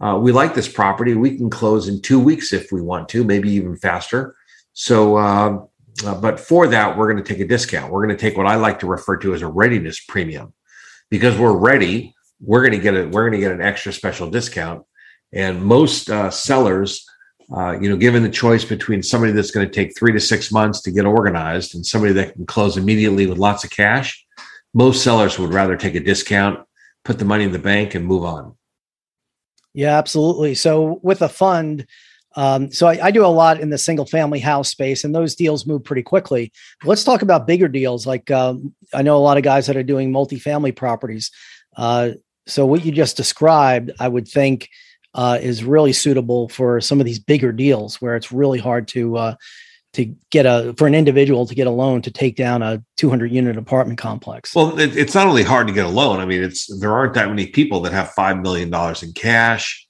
Uh, 0.00 0.18
we 0.20 0.32
like 0.32 0.54
this 0.54 0.68
property. 0.68 1.14
We 1.14 1.36
can 1.36 1.48
close 1.48 1.88
in 1.88 2.02
two 2.02 2.18
weeks 2.18 2.52
if 2.52 2.72
we 2.72 2.82
want 2.82 3.08
to, 3.10 3.24
maybe 3.24 3.50
even 3.50 3.76
faster." 3.76 4.34
So, 4.72 5.16
uh, 5.16 5.60
uh, 6.04 6.20
but 6.20 6.40
for 6.40 6.66
that, 6.66 6.96
we're 6.96 7.10
going 7.10 7.22
to 7.22 7.32
take 7.32 7.40
a 7.40 7.48
discount. 7.48 7.92
We're 7.92 8.04
going 8.04 8.16
to 8.16 8.20
take 8.20 8.36
what 8.36 8.46
I 8.46 8.56
like 8.56 8.80
to 8.80 8.86
refer 8.86 9.16
to 9.18 9.34
as 9.34 9.42
a 9.42 9.48
readiness 9.48 10.00
premium, 10.00 10.52
because 11.10 11.38
we're 11.38 11.56
ready 11.56 12.15
we're 12.40 12.60
going 12.60 12.72
to 12.72 12.78
get 12.78 12.94
a 12.94 13.06
we're 13.08 13.28
going 13.28 13.32
to 13.32 13.38
get 13.38 13.52
an 13.52 13.60
extra 13.60 13.92
special 13.92 14.30
discount. 14.30 14.84
And 15.32 15.62
most 15.62 16.08
uh, 16.08 16.30
sellers, 16.30 17.04
uh, 17.54 17.78
you 17.80 17.88
know, 17.88 17.96
given 17.96 18.22
the 18.22 18.30
choice 18.30 18.64
between 18.64 19.02
somebody 19.02 19.32
that's 19.32 19.50
going 19.50 19.66
to 19.66 19.72
take 19.72 19.96
three 19.96 20.12
to 20.12 20.20
six 20.20 20.52
months 20.52 20.80
to 20.82 20.90
get 20.90 21.04
organized 21.04 21.74
and 21.74 21.84
somebody 21.84 22.12
that 22.14 22.34
can 22.34 22.46
close 22.46 22.76
immediately 22.76 23.26
with 23.26 23.38
lots 23.38 23.64
of 23.64 23.70
cash, 23.70 24.24
most 24.72 25.02
sellers 25.02 25.38
would 25.38 25.52
rather 25.52 25.76
take 25.76 25.94
a 25.94 26.00
discount, 26.00 26.60
put 27.04 27.18
the 27.18 27.24
money 27.24 27.44
in 27.44 27.52
the 27.52 27.58
bank, 27.58 27.94
and 27.94 28.06
move 28.06 28.24
on. 28.24 28.54
Yeah, 29.74 29.98
absolutely. 29.98 30.54
So 30.54 31.00
with 31.02 31.22
a 31.22 31.28
fund, 31.28 31.86
um, 32.36 32.70
so 32.70 32.86
I, 32.86 33.06
I, 33.06 33.10
do 33.10 33.24
a 33.24 33.28
lot 33.28 33.60
in 33.60 33.70
the 33.70 33.78
single 33.78 34.04
family 34.04 34.40
house 34.40 34.68
space, 34.68 35.04
and 35.04 35.14
those 35.14 35.34
deals 35.34 35.66
move 35.66 35.84
pretty 35.84 36.02
quickly. 36.02 36.52
Let's 36.84 37.02
talk 37.02 37.22
about 37.22 37.46
bigger 37.46 37.66
deals. 37.66 38.06
Like 38.06 38.30
um, 38.30 38.74
I 38.92 39.00
know 39.00 39.16
a 39.16 39.24
lot 39.24 39.38
of 39.38 39.42
guys 39.42 39.66
that 39.66 39.76
are 39.76 39.82
doing 39.82 40.12
multifamily 40.12 40.76
properties. 40.76 41.30
Uh, 41.76 42.12
so 42.46 42.64
what 42.66 42.84
you 42.84 42.92
just 42.92 43.16
described, 43.16 43.90
I 43.98 44.08
would 44.08 44.28
think, 44.28 44.68
uh, 45.14 45.38
is 45.40 45.64
really 45.64 45.92
suitable 45.92 46.48
for 46.48 46.80
some 46.80 47.00
of 47.00 47.06
these 47.06 47.18
bigger 47.18 47.52
deals 47.52 48.00
where 48.00 48.16
it's 48.16 48.30
really 48.30 48.58
hard 48.58 48.86
to 48.88 49.16
uh, 49.16 49.34
to 49.94 50.14
get 50.30 50.44
a 50.44 50.74
for 50.76 50.86
an 50.86 50.94
individual 50.94 51.46
to 51.46 51.54
get 51.54 51.66
a 51.66 51.70
loan 51.70 52.02
to 52.02 52.10
take 52.10 52.36
down 52.36 52.62
a 52.62 52.82
200 52.98 53.32
unit 53.32 53.56
apartment 53.56 53.98
complex. 53.98 54.54
Well, 54.54 54.78
it, 54.78 54.96
it's 54.96 55.14
not 55.14 55.26
only 55.26 55.42
hard 55.42 55.66
to 55.68 55.72
get 55.72 55.86
a 55.86 55.90
loan. 55.90 56.20
I 56.20 56.26
mean, 56.26 56.42
it's 56.42 56.66
there 56.80 56.92
aren't 56.92 57.14
that 57.14 57.28
many 57.28 57.46
people 57.46 57.80
that 57.80 57.92
have 57.92 58.10
five 58.10 58.38
million 58.38 58.70
dollars 58.70 59.02
in 59.02 59.12
cash 59.12 59.86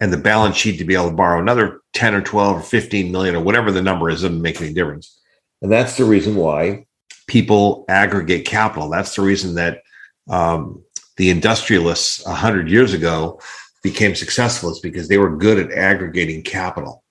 and 0.00 0.12
the 0.12 0.18
balance 0.18 0.56
sheet 0.56 0.78
to 0.78 0.84
be 0.84 0.94
able 0.94 1.10
to 1.10 1.16
borrow 1.16 1.40
another 1.40 1.80
10 1.92 2.14
or 2.14 2.20
12 2.20 2.56
or 2.56 2.62
15 2.62 3.12
million 3.12 3.36
or 3.36 3.40
whatever 3.40 3.70
the 3.70 3.80
number 3.80 4.10
is 4.10 4.22
doesn't 4.22 4.42
make 4.42 4.60
any 4.60 4.74
difference. 4.74 5.20
And 5.62 5.70
that's 5.70 5.96
the 5.96 6.04
reason 6.04 6.34
why 6.34 6.86
people 7.28 7.84
aggregate 7.88 8.44
capital. 8.44 8.90
That's 8.90 9.14
the 9.14 9.22
reason 9.22 9.54
that 9.54 9.82
um, 10.28 10.82
the 11.16 11.30
industrialists 11.30 12.24
100 12.26 12.68
years 12.68 12.92
ago 12.92 13.40
became 13.82 14.14
successful 14.14 14.70
is 14.70 14.80
because 14.80 15.08
they 15.08 15.18
were 15.18 15.36
good 15.36 15.58
at 15.58 15.76
aggregating 15.76 16.42
capital. 16.42 17.04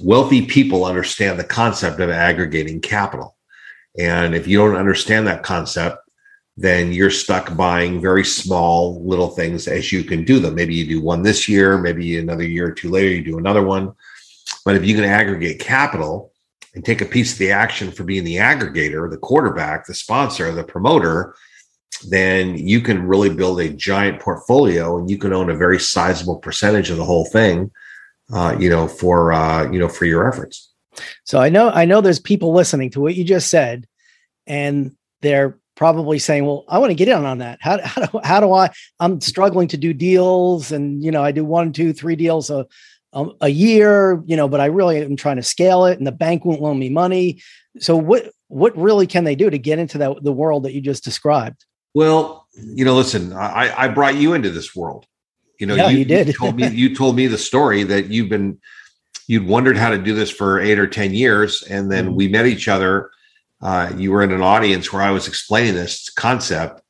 Wealthy 0.00 0.44
people 0.46 0.84
understand 0.84 1.38
the 1.38 1.44
concept 1.44 2.00
of 2.00 2.10
aggregating 2.10 2.80
capital. 2.80 3.36
And 3.98 4.34
if 4.34 4.46
you 4.46 4.58
don't 4.58 4.76
understand 4.76 5.26
that 5.26 5.42
concept, 5.42 5.98
then 6.56 6.90
you're 6.92 7.10
stuck 7.10 7.54
buying 7.56 8.00
very 8.00 8.24
small 8.24 9.02
little 9.04 9.28
things 9.28 9.68
as 9.68 9.92
you 9.92 10.04
can 10.04 10.24
do 10.24 10.38
them. 10.38 10.54
Maybe 10.54 10.74
you 10.74 10.86
do 10.86 11.02
one 11.02 11.22
this 11.22 11.48
year, 11.48 11.78
maybe 11.78 12.18
another 12.18 12.44
year 12.44 12.68
or 12.68 12.72
two 12.72 12.90
later, 12.90 13.10
you 13.10 13.22
do 13.22 13.38
another 13.38 13.62
one. 13.62 13.92
But 14.64 14.74
if 14.74 14.84
you 14.84 14.94
can 14.94 15.04
aggregate 15.04 15.60
capital 15.60 16.32
and 16.74 16.84
take 16.84 17.02
a 17.02 17.06
piece 17.06 17.32
of 17.32 17.38
the 17.38 17.52
action 17.52 17.90
for 17.90 18.04
being 18.04 18.24
the 18.24 18.36
aggregator, 18.36 19.10
the 19.10 19.18
quarterback, 19.18 19.86
the 19.86 19.94
sponsor, 19.94 20.50
the 20.52 20.64
promoter, 20.64 21.34
then 22.08 22.56
you 22.56 22.80
can 22.80 23.06
really 23.06 23.30
build 23.30 23.60
a 23.60 23.68
giant 23.68 24.20
portfolio 24.20 24.98
and 24.98 25.10
you 25.10 25.18
can 25.18 25.32
own 25.32 25.50
a 25.50 25.56
very 25.56 25.78
sizable 25.78 26.36
percentage 26.36 26.90
of 26.90 26.96
the 26.96 27.04
whole 27.04 27.24
thing, 27.26 27.70
uh, 28.32 28.56
you 28.58 28.68
know, 28.68 28.86
for 28.86 29.32
uh, 29.32 29.70
you 29.70 29.78
know 29.78 29.88
for 29.88 30.04
your 30.04 30.28
efforts. 30.28 30.72
So 31.24 31.40
I 31.40 31.48
know 31.48 31.70
I 31.70 31.84
know 31.84 32.00
there's 32.00 32.20
people 32.20 32.52
listening 32.52 32.90
to 32.90 33.00
what 33.00 33.14
you 33.14 33.24
just 33.24 33.48
said, 33.48 33.86
and 34.46 34.92
they're 35.22 35.58
probably 35.74 36.18
saying, 36.18 36.44
"Well, 36.44 36.64
I 36.68 36.78
want 36.78 36.90
to 36.90 36.94
get 36.94 37.08
in 37.08 37.24
on 37.24 37.38
that. 37.38 37.58
How 37.60 37.80
how 37.82 38.06
do, 38.06 38.20
how 38.22 38.40
do 38.40 38.52
I? 38.52 38.70
I'm 39.00 39.20
struggling 39.20 39.68
to 39.68 39.76
do 39.76 39.92
deals, 39.92 40.72
and 40.72 41.02
you 41.02 41.10
know, 41.10 41.22
I 41.22 41.32
do 41.32 41.44
one, 41.44 41.72
two, 41.72 41.92
three 41.92 42.16
deals 42.16 42.50
a 42.50 42.66
a 43.40 43.48
year, 43.48 44.22
you 44.26 44.36
know, 44.36 44.48
but 44.48 44.60
I 44.60 44.66
really 44.66 45.02
am 45.02 45.16
trying 45.16 45.36
to 45.36 45.42
scale 45.42 45.86
it, 45.86 45.98
and 45.98 46.06
the 46.06 46.12
bank 46.12 46.44
won't 46.44 46.60
loan 46.60 46.78
me 46.78 46.90
money. 46.90 47.40
So 47.78 47.96
what 47.96 48.30
what 48.48 48.76
really 48.76 49.06
can 49.06 49.24
they 49.24 49.34
do 49.34 49.50
to 49.50 49.58
get 49.58 49.78
into 49.78 49.98
that 49.98 50.22
the 50.22 50.32
world 50.32 50.64
that 50.64 50.74
you 50.74 50.80
just 50.80 51.04
described? 51.04 51.64
Well, 51.96 52.46
you 52.52 52.84
know, 52.84 52.94
listen, 52.94 53.32
I, 53.32 53.72
I 53.74 53.88
brought 53.88 54.16
you 54.16 54.34
into 54.34 54.50
this 54.50 54.76
world. 54.76 55.06
You 55.58 55.66
know, 55.66 55.76
yeah, 55.76 55.88
you, 55.88 56.00
you 56.00 56.04
did. 56.04 56.26
you 56.26 56.34
told 56.34 56.54
me 56.54 56.68
you 56.74 56.94
told 56.94 57.16
me 57.16 57.26
the 57.26 57.38
story 57.38 57.84
that 57.84 58.08
you've 58.08 58.28
been 58.28 58.60
you'd 59.26 59.46
wondered 59.46 59.78
how 59.78 59.88
to 59.88 59.96
do 59.96 60.14
this 60.14 60.30
for 60.30 60.60
eight 60.60 60.78
or 60.78 60.86
ten 60.86 61.14
years, 61.14 61.62
and 61.62 61.90
then 61.90 62.08
mm-hmm. 62.08 62.16
we 62.16 62.28
met 62.28 62.44
each 62.44 62.68
other. 62.68 63.10
Uh, 63.62 63.94
you 63.96 64.12
were 64.12 64.22
in 64.22 64.30
an 64.30 64.42
audience 64.42 64.92
where 64.92 65.00
I 65.00 65.10
was 65.10 65.26
explaining 65.26 65.72
this 65.72 66.10
concept, 66.10 66.82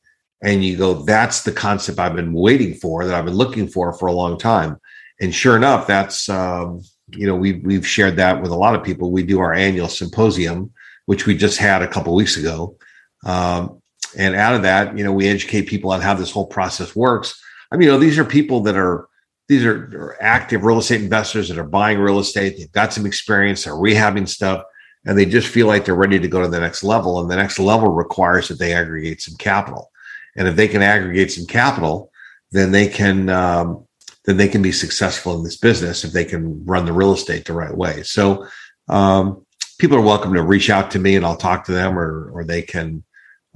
and 0.43 0.61
you 0.61 0.75
go, 0.75 0.95
"That's 0.95 1.43
the 1.43 1.53
concept 1.53 1.99
I've 1.99 2.17
been 2.17 2.33
waiting 2.33 2.73
for, 2.73 3.05
that 3.05 3.15
I've 3.15 3.23
been 3.23 3.33
looking 3.33 3.69
for 3.69 3.93
for 3.93 4.07
a 4.07 4.13
long 4.13 4.37
time." 4.37 4.75
And 5.21 5.33
sure 5.33 5.55
enough, 5.55 5.87
that's 5.87 6.27
um, 6.27 6.81
you 7.11 7.27
know 7.27 7.35
we've 7.37 7.63
we've 7.63 7.87
shared 7.87 8.17
that 8.17 8.41
with 8.41 8.51
a 8.51 8.57
lot 8.57 8.75
of 8.75 8.83
people. 8.83 9.09
We 9.09 9.23
do 9.23 9.39
our 9.39 9.53
annual 9.53 9.87
symposium, 9.87 10.73
which 11.05 11.25
we 11.25 11.37
just 11.37 11.59
had 11.59 11.81
a 11.81 11.87
couple 11.87 12.13
weeks 12.13 12.35
ago. 12.35 12.75
Um, 13.23 13.81
and 14.15 14.35
out 14.35 14.55
of 14.55 14.61
that, 14.63 14.97
you 14.97 15.03
know, 15.03 15.11
we 15.11 15.27
educate 15.27 15.63
people 15.63 15.91
on 15.91 16.01
how 16.01 16.13
this 16.13 16.31
whole 16.31 16.47
process 16.47 16.95
works. 16.95 17.39
I 17.71 17.77
mean, 17.77 17.87
you 17.87 17.93
know, 17.93 17.99
these 17.99 18.17
are 18.17 18.25
people 18.25 18.61
that 18.61 18.77
are 18.77 19.07
these 19.47 19.63
are, 19.63 19.85
are 19.97 20.17
active 20.19 20.63
real 20.63 20.79
estate 20.79 21.01
investors 21.01 21.47
that 21.47 21.57
are 21.57 21.63
buying 21.63 21.99
real 21.99 22.19
estate. 22.19 22.57
They've 22.57 22.71
got 22.71 22.93
some 22.93 23.05
experience, 23.05 23.63
they're 23.63 23.73
rehabbing 23.73 24.27
stuff, 24.27 24.63
and 25.05 25.17
they 25.17 25.25
just 25.25 25.47
feel 25.47 25.67
like 25.67 25.85
they're 25.85 25.95
ready 25.95 26.19
to 26.19 26.27
go 26.27 26.41
to 26.41 26.49
the 26.49 26.59
next 26.59 26.83
level. 26.83 27.19
And 27.19 27.31
the 27.31 27.37
next 27.37 27.59
level 27.59 27.89
requires 27.89 28.49
that 28.49 28.59
they 28.59 28.73
aggregate 28.73 29.21
some 29.21 29.35
capital. 29.37 29.89
And 30.35 30.47
if 30.47 30.55
they 30.55 30.67
can 30.67 30.81
aggregate 30.81 31.31
some 31.31 31.45
capital, 31.45 32.11
then 32.51 32.71
they 32.71 32.87
can 32.87 33.29
um, 33.29 33.85
then 34.25 34.37
they 34.37 34.49
can 34.49 34.61
be 34.61 34.73
successful 34.73 35.35
in 35.37 35.43
this 35.43 35.57
business 35.57 36.03
if 36.03 36.11
they 36.11 36.25
can 36.25 36.63
run 36.65 36.85
the 36.85 36.93
real 36.93 37.13
estate 37.13 37.45
the 37.45 37.53
right 37.53 37.75
way. 37.75 38.03
So 38.03 38.45
um, 38.89 39.45
people 39.79 39.97
are 39.97 40.01
welcome 40.01 40.33
to 40.33 40.43
reach 40.43 40.69
out 40.69 40.91
to 40.91 40.99
me 40.99 41.15
and 41.15 41.25
I'll 41.25 41.37
talk 41.37 41.65
to 41.65 41.71
them, 41.71 41.97
or 41.97 42.29
or 42.31 42.43
they 42.43 42.61
can 42.61 43.03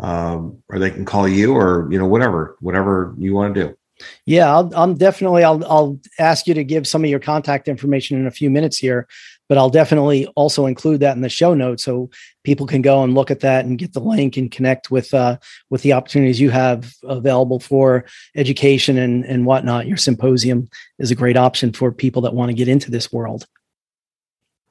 um, 0.01 0.61
or 0.67 0.79
they 0.79 0.91
can 0.91 1.05
call 1.05 1.27
you 1.27 1.55
or 1.55 1.87
you 1.91 1.97
know 1.97 2.07
whatever 2.07 2.57
whatever 2.59 3.15
you 3.17 3.33
want 3.33 3.55
to 3.55 3.63
do. 3.63 3.77
Yeah 4.25 4.51
I'll, 4.51 4.75
i'm 4.75 4.95
definitely 4.95 5.43
I'll, 5.43 5.63
I'll 5.65 5.99
ask 6.19 6.47
you 6.47 6.55
to 6.55 6.63
give 6.63 6.87
some 6.87 7.03
of 7.03 7.09
your 7.09 7.19
contact 7.19 7.67
information 7.67 8.19
in 8.19 8.25
a 8.25 8.31
few 8.31 8.49
minutes 8.49 8.77
here 8.77 9.07
but 9.47 9.59
i'll 9.59 9.69
definitely 9.69 10.25
also 10.35 10.65
include 10.65 11.01
that 11.01 11.15
in 11.15 11.21
the 11.21 11.29
show 11.29 11.53
notes 11.53 11.83
so 11.83 12.09
people 12.43 12.65
can 12.65 12.81
go 12.81 13.03
and 13.03 13.13
look 13.13 13.29
at 13.29 13.41
that 13.41 13.65
and 13.65 13.77
get 13.77 13.93
the 13.93 13.99
link 13.99 14.37
and 14.37 14.51
connect 14.51 14.89
with 14.89 15.13
uh, 15.13 15.37
with 15.69 15.83
the 15.83 15.93
opportunities 15.93 16.39
you 16.39 16.49
have 16.49 16.93
available 17.03 17.59
for 17.59 18.05
education 18.35 18.97
and 18.97 19.23
and 19.25 19.45
whatnot. 19.45 19.87
Your 19.87 19.97
symposium 19.97 20.67
is 20.97 21.11
a 21.11 21.15
great 21.15 21.37
option 21.37 21.71
for 21.71 21.91
people 21.91 22.23
that 22.23 22.33
want 22.33 22.49
to 22.49 22.55
get 22.55 22.67
into 22.67 22.89
this 22.89 23.11
world. 23.11 23.45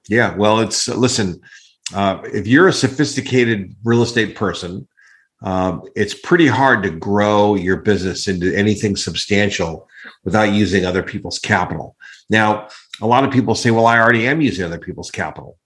Yeah 0.08 0.34
well 0.34 0.58
it's 0.60 0.88
listen 0.88 1.40
uh, 1.94 2.20
if 2.24 2.46
you're 2.46 2.68
a 2.68 2.72
sophisticated 2.72 3.74
real 3.84 4.02
estate 4.02 4.34
person 4.34 4.88
um, 5.42 5.82
it's 5.96 6.14
pretty 6.14 6.46
hard 6.46 6.82
to 6.82 6.90
grow 6.90 7.54
your 7.54 7.78
business 7.78 8.28
into 8.28 8.54
anything 8.54 8.96
substantial 8.96 9.88
without 10.24 10.52
using 10.52 10.84
other 10.84 11.02
people's 11.02 11.38
capital. 11.38 11.96
Now, 12.28 12.68
a 13.00 13.06
lot 13.06 13.24
of 13.24 13.32
people 13.32 13.54
say, 13.54 13.70
well, 13.70 13.86
I 13.86 13.98
already 13.98 14.26
am 14.26 14.40
using 14.40 14.64
other 14.64 14.78
people's 14.78 15.10
capital. 15.10 15.58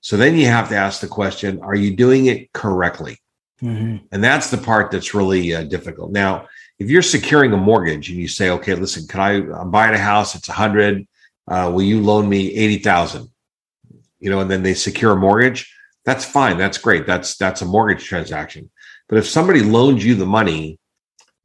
So 0.00 0.16
then 0.16 0.36
you 0.36 0.46
have 0.46 0.68
to 0.70 0.76
ask 0.76 1.00
the 1.00 1.06
question, 1.06 1.60
are 1.60 1.74
you 1.74 1.94
doing 1.94 2.26
it 2.26 2.52
correctly? 2.52 3.18
Mm-hmm. 3.62 4.06
And 4.10 4.24
that's 4.24 4.50
the 4.50 4.58
part 4.58 4.90
that's 4.90 5.14
really 5.14 5.54
uh, 5.54 5.64
difficult. 5.64 6.10
Now, 6.10 6.48
if 6.78 6.88
you're 6.88 7.02
securing 7.02 7.52
a 7.52 7.58
mortgage 7.58 8.08
and 8.08 8.18
you 8.18 8.26
say, 8.26 8.50
okay, 8.50 8.74
listen, 8.74 9.06
can 9.06 9.20
I, 9.20 9.60
I'm 9.60 9.70
buying 9.70 9.94
a 9.94 9.98
house, 9.98 10.34
it's 10.34 10.48
a 10.48 10.52
hundred, 10.52 11.06
uh, 11.46 11.70
will 11.72 11.82
you 11.82 12.00
loan 12.00 12.28
me 12.28 12.54
80,000? 12.54 13.28
You 14.18 14.30
know, 14.30 14.40
and 14.40 14.50
then 14.50 14.62
they 14.62 14.74
secure 14.74 15.12
a 15.12 15.16
mortgage. 15.16 15.74
That's 16.04 16.24
fine. 16.24 16.56
That's 16.56 16.78
great. 16.78 17.06
That's, 17.06 17.36
that's 17.36 17.60
a 17.60 17.66
mortgage 17.66 18.04
transaction. 18.04 18.70
But 19.10 19.18
if 19.18 19.28
somebody 19.28 19.60
loans 19.60 20.04
you 20.04 20.14
the 20.14 20.24
money 20.24 20.78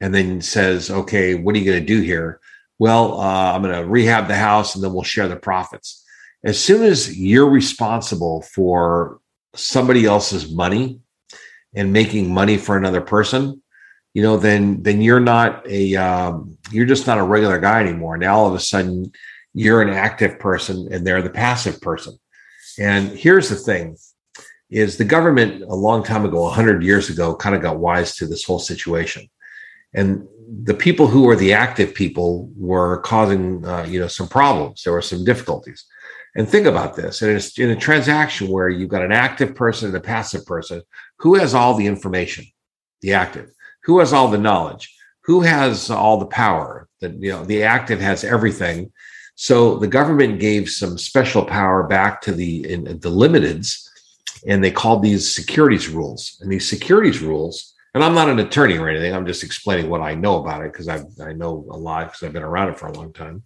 and 0.00 0.14
then 0.14 0.40
says, 0.40 0.88
okay, 0.88 1.34
what 1.34 1.54
are 1.54 1.58
you 1.58 1.64
going 1.64 1.80
to 1.80 1.86
do 1.86 2.00
here? 2.00 2.40
Well, 2.78 3.20
uh, 3.20 3.52
I'm 3.52 3.62
going 3.62 3.74
to 3.74 3.86
rehab 3.86 4.28
the 4.28 4.36
house 4.36 4.74
and 4.74 4.84
then 4.84 4.92
we'll 4.94 5.02
share 5.02 5.26
the 5.26 5.36
profits. 5.36 6.04
As 6.44 6.62
soon 6.62 6.84
as 6.84 7.18
you're 7.18 7.50
responsible 7.50 8.42
for 8.42 9.18
somebody 9.56 10.04
else's 10.04 10.54
money 10.54 11.00
and 11.74 11.92
making 11.92 12.32
money 12.32 12.56
for 12.56 12.76
another 12.76 13.00
person, 13.00 13.60
you 14.14 14.22
know, 14.22 14.36
then 14.36 14.82
then 14.82 15.02
you're 15.02 15.20
not 15.20 15.68
a 15.68 15.94
um, 15.96 16.56
you're 16.70 16.86
just 16.86 17.06
not 17.06 17.18
a 17.18 17.22
regular 17.22 17.58
guy 17.58 17.80
anymore. 17.80 18.16
Now 18.16 18.36
all 18.36 18.46
of 18.46 18.54
a 18.54 18.60
sudden 18.60 19.12
you're 19.52 19.82
an 19.82 19.90
active 19.90 20.38
person 20.38 20.88
and 20.90 21.06
they're 21.06 21.20
the 21.20 21.30
passive 21.30 21.80
person. 21.80 22.16
And 22.78 23.08
here's 23.08 23.48
the 23.48 23.56
thing: 23.56 23.96
is 24.70 24.96
the 24.96 25.04
government 25.04 25.62
a 25.62 25.74
long 25.74 26.02
time 26.02 26.24
ago, 26.24 26.42
100 26.42 26.82
years 26.82 27.08
ago, 27.08 27.34
kind 27.34 27.54
of 27.54 27.62
got 27.62 27.78
wise 27.78 28.16
to 28.16 28.26
this 28.26 28.44
whole 28.44 28.58
situation. 28.58 29.28
And 29.94 30.26
the 30.64 30.74
people 30.74 31.06
who 31.06 31.22
were 31.22 31.36
the 31.36 31.52
active 31.52 31.94
people 31.94 32.50
were 32.56 32.98
causing, 32.98 33.64
uh, 33.64 33.84
you 33.88 34.00
know, 34.00 34.08
some 34.08 34.28
problems. 34.28 34.82
There 34.82 34.92
were 34.92 35.02
some 35.02 35.24
difficulties. 35.24 35.84
And 36.36 36.48
think 36.48 36.66
about 36.66 36.96
this: 36.96 37.22
and 37.22 37.30
it's 37.30 37.58
in 37.58 37.70
a 37.70 37.76
transaction 37.76 38.48
where 38.48 38.68
you've 38.68 38.90
got 38.90 39.04
an 39.04 39.12
active 39.12 39.54
person 39.54 39.88
and 39.88 39.96
a 39.96 40.00
passive 40.00 40.44
person. 40.44 40.82
Who 41.20 41.34
has 41.36 41.54
all 41.54 41.74
the 41.74 41.86
information? 41.86 42.44
The 43.00 43.14
active. 43.14 43.50
Who 43.84 44.00
has 44.00 44.12
all 44.12 44.28
the 44.28 44.38
knowledge? 44.38 44.94
Who 45.24 45.40
has 45.40 45.90
all 45.90 46.18
the 46.18 46.26
power? 46.26 46.88
That 47.00 47.14
you 47.14 47.30
know, 47.30 47.44
the 47.44 47.62
active 47.62 48.00
has 48.00 48.22
everything. 48.22 48.92
So 49.34 49.78
the 49.78 49.86
government 49.86 50.40
gave 50.40 50.68
some 50.68 50.98
special 50.98 51.44
power 51.44 51.84
back 51.84 52.20
to 52.22 52.32
the 52.32 52.70
in, 52.70 52.84
the 52.84 53.10
limiteds 53.10 53.85
and 54.46 54.62
they 54.62 54.70
called 54.70 55.02
these 55.02 55.34
securities 55.34 55.88
rules. 55.88 56.38
And 56.40 56.50
these 56.50 56.68
securities 56.68 57.20
rules, 57.20 57.74
and 57.94 58.04
I'm 58.04 58.14
not 58.14 58.28
an 58.28 58.38
attorney 58.38 58.78
or 58.78 58.88
anything, 58.88 59.14
I'm 59.14 59.26
just 59.26 59.42
explaining 59.42 59.90
what 59.90 60.00
I 60.00 60.14
know 60.14 60.38
about 60.38 60.64
it 60.64 60.72
because 60.72 60.88
I 60.88 61.32
know 61.32 61.66
a 61.70 61.76
lot 61.76 62.06
because 62.06 62.22
I've 62.22 62.32
been 62.32 62.42
around 62.42 62.68
it 62.68 62.78
for 62.78 62.86
a 62.86 62.92
long 62.92 63.12
time. 63.12 63.42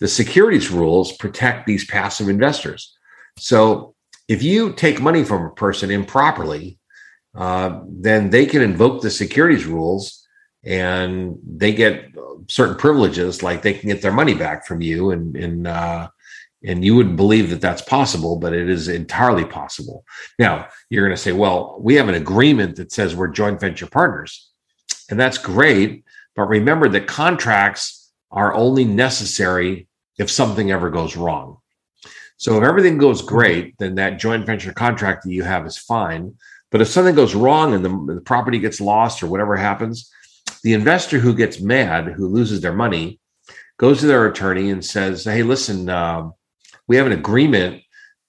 The 0.00 0.08
securities 0.08 0.70
rules 0.70 1.16
protect 1.16 1.66
these 1.66 1.86
passive 1.86 2.28
investors. 2.28 2.94
So 3.38 3.94
if 4.28 4.42
you 4.42 4.72
take 4.72 5.00
money 5.00 5.24
from 5.24 5.46
a 5.46 5.50
person 5.50 5.90
improperly, 5.90 6.78
uh, 7.34 7.80
then 7.88 8.30
they 8.30 8.46
can 8.46 8.62
invoke 8.62 9.02
the 9.02 9.10
securities 9.10 9.64
rules 9.64 10.26
and 10.64 11.38
they 11.44 11.72
get 11.72 12.10
certain 12.48 12.76
privileges, 12.76 13.42
like 13.42 13.62
they 13.62 13.74
can 13.74 13.88
get 13.88 14.02
their 14.02 14.12
money 14.12 14.34
back 14.34 14.66
from 14.66 14.80
you 14.80 15.10
and, 15.10 15.36
and 15.36 15.66
uh, 15.66 16.08
and 16.64 16.84
you 16.84 16.96
wouldn't 16.96 17.16
believe 17.16 17.50
that 17.50 17.60
that's 17.60 17.82
possible, 17.82 18.36
but 18.36 18.54
it 18.54 18.68
is 18.68 18.88
entirely 18.88 19.44
possible. 19.44 20.04
Now, 20.38 20.68
you're 20.88 21.06
going 21.06 21.16
to 21.16 21.22
say, 21.22 21.32
well, 21.32 21.76
we 21.78 21.94
have 21.96 22.08
an 22.08 22.14
agreement 22.14 22.76
that 22.76 22.92
says 22.92 23.14
we're 23.14 23.28
joint 23.28 23.60
venture 23.60 23.86
partners. 23.86 24.50
And 25.10 25.20
that's 25.20 25.38
great. 25.38 26.04
But 26.34 26.48
remember 26.48 26.88
that 26.88 27.06
contracts 27.06 28.12
are 28.30 28.54
only 28.54 28.84
necessary 28.84 29.86
if 30.18 30.30
something 30.30 30.70
ever 30.70 30.90
goes 30.90 31.16
wrong. 31.16 31.58
So 32.36 32.56
if 32.56 32.64
everything 32.64 32.98
goes 32.98 33.22
great, 33.22 33.76
then 33.78 33.94
that 33.96 34.18
joint 34.18 34.46
venture 34.46 34.72
contract 34.72 35.24
that 35.24 35.32
you 35.32 35.44
have 35.44 35.66
is 35.66 35.78
fine. 35.78 36.34
But 36.70 36.80
if 36.80 36.88
something 36.88 37.14
goes 37.14 37.34
wrong 37.34 37.74
and 37.74 37.84
the, 37.84 38.14
the 38.14 38.20
property 38.20 38.58
gets 38.58 38.80
lost 38.80 39.22
or 39.22 39.28
whatever 39.28 39.56
happens, 39.56 40.10
the 40.62 40.72
investor 40.72 41.18
who 41.18 41.34
gets 41.34 41.60
mad, 41.60 42.06
who 42.06 42.26
loses 42.26 42.60
their 42.60 42.72
money, 42.72 43.20
goes 43.76 44.00
to 44.00 44.06
their 44.06 44.26
attorney 44.26 44.70
and 44.70 44.84
says, 44.84 45.24
Hey, 45.24 45.42
listen, 45.42 45.88
uh, 45.88 46.30
we 46.86 46.96
have 46.96 47.06
an 47.06 47.12
agreement, 47.12 47.82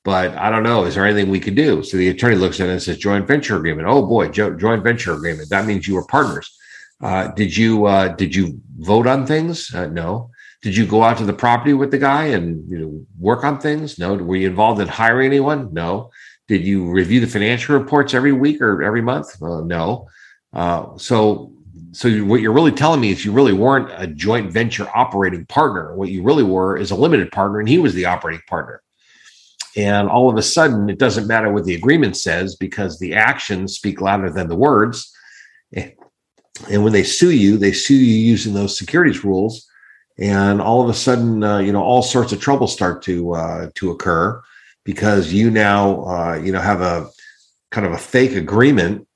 but 0.04 0.36
I 0.36 0.50
don't 0.50 0.64
know. 0.64 0.86
Is 0.86 0.96
there 0.96 1.06
anything 1.06 1.30
we 1.30 1.40
could 1.40 1.56
do? 1.56 1.84
So 1.84 1.98
the 1.98 2.10
attorney 2.10 2.36
looks 2.36 2.60
at 2.60 2.70
it 2.70 2.74
and 2.74 2.82
says, 2.82 2.98
joint 2.98 3.28
venture 3.28 3.58
agreement. 3.58 3.88
Oh 3.88 4.06
boy, 4.06 4.30
jo- 4.30 4.56
joint 4.56 4.84
venture 4.84 5.14
agreement. 5.14 5.50
That 5.50 5.66
means 5.66 5.88
you 5.88 5.96
were 5.96 6.06
partners. 6.06 6.56
Uh, 7.02 7.28
did 7.30 7.56
you 7.56 7.86
uh, 7.86 8.10
did 8.10 8.34
you 8.34 8.60
vote 8.78 9.08
on 9.08 9.26
things? 9.26 9.74
Uh, 9.74 9.88
no. 9.88 10.30
Did 10.62 10.76
you 10.76 10.88
go 10.88 11.04
out 11.04 11.18
to 11.18 11.26
the 11.26 11.34
property 11.34 11.74
with 11.74 11.92
the 11.92 11.98
guy 11.98 12.26
and 12.28 12.68
you 12.70 12.80
know 12.80 13.06
work 13.20 13.44
on 13.44 13.60
things? 13.60 14.00
No. 14.00 14.16
Were 14.16 14.38
you 14.38 14.50
involved 14.50 14.80
in 14.80 14.88
hiring 14.88 15.28
anyone? 15.28 15.74
No. 15.74 16.12
Did 16.48 16.64
you 16.64 16.90
review 16.90 17.20
the 17.20 17.28
financial 17.28 17.78
reports 17.78 18.14
every 18.14 18.32
week 18.32 18.62
or 18.62 18.84
every 18.84 19.02
month? 19.02 19.42
No. 19.42 20.08
Uh, 20.54 20.98
so 20.98 21.52
so 21.96 22.10
what 22.26 22.42
you're 22.42 22.52
really 22.52 22.74
telling 22.74 23.00
me 23.00 23.12
is 23.12 23.24
you 23.24 23.32
really 23.32 23.54
weren't 23.54 23.90
a 23.96 24.06
joint 24.06 24.52
venture 24.52 24.86
operating 24.94 25.46
partner. 25.46 25.96
What 25.96 26.10
you 26.10 26.24
really 26.24 26.44
were 26.44 26.76
is 26.76 26.92
a 26.92 26.96
limited 26.96 27.32
partner, 27.32 27.60
and 27.60 27.70
he 27.70 27.78
was 27.78 27.94
the 27.94 28.06
operating 28.06 28.42
partner. 28.48 28.82
And 29.78 30.10
all 30.10 30.30
of 30.30 30.38
a 30.38 30.42
sudden, 30.42 30.90
it 30.90 31.00
doesn't 31.00 31.28
matter 31.28 31.52
what 31.52 31.64
the 31.64 31.76
agreement 31.76 32.18
says 32.18 32.58
because 32.58 33.00
the 33.00 33.14
actions 33.14 33.76
speak 33.76 34.02
louder 34.02 34.30
than 34.30 34.50
the 34.50 34.58
words. 34.58 35.10
And 35.74 36.84
when 36.84 36.92
they 36.92 37.04
sue 37.04 37.32
you, 37.32 37.58
they 37.58 37.72
sue 37.72 37.96
you 37.96 38.18
using 38.18 38.54
those 38.54 38.78
securities 38.78 39.24
rules. 39.24 39.66
And 40.18 40.62
all 40.62 40.82
of 40.82 40.90
a 40.90 40.94
sudden, 40.94 41.44
uh, 41.44 41.60
you 41.60 41.72
know, 41.72 41.84
all 41.84 42.02
sorts 42.02 42.34
of 42.34 42.42
trouble 42.42 42.68
start 42.68 43.04
to 43.04 43.34
uh, 43.34 43.70
to 43.76 43.92
occur 43.92 44.42
because 44.84 45.32
you 45.32 45.50
now, 45.50 46.06
uh, 46.06 46.36
you 46.36 46.52
know, 46.52 46.62
have 46.62 46.82
a 46.82 47.10
kind 47.72 47.88
of 47.88 47.94
a 47.94 47.98
fake 47.98 48.34
agreement 48.34 49.08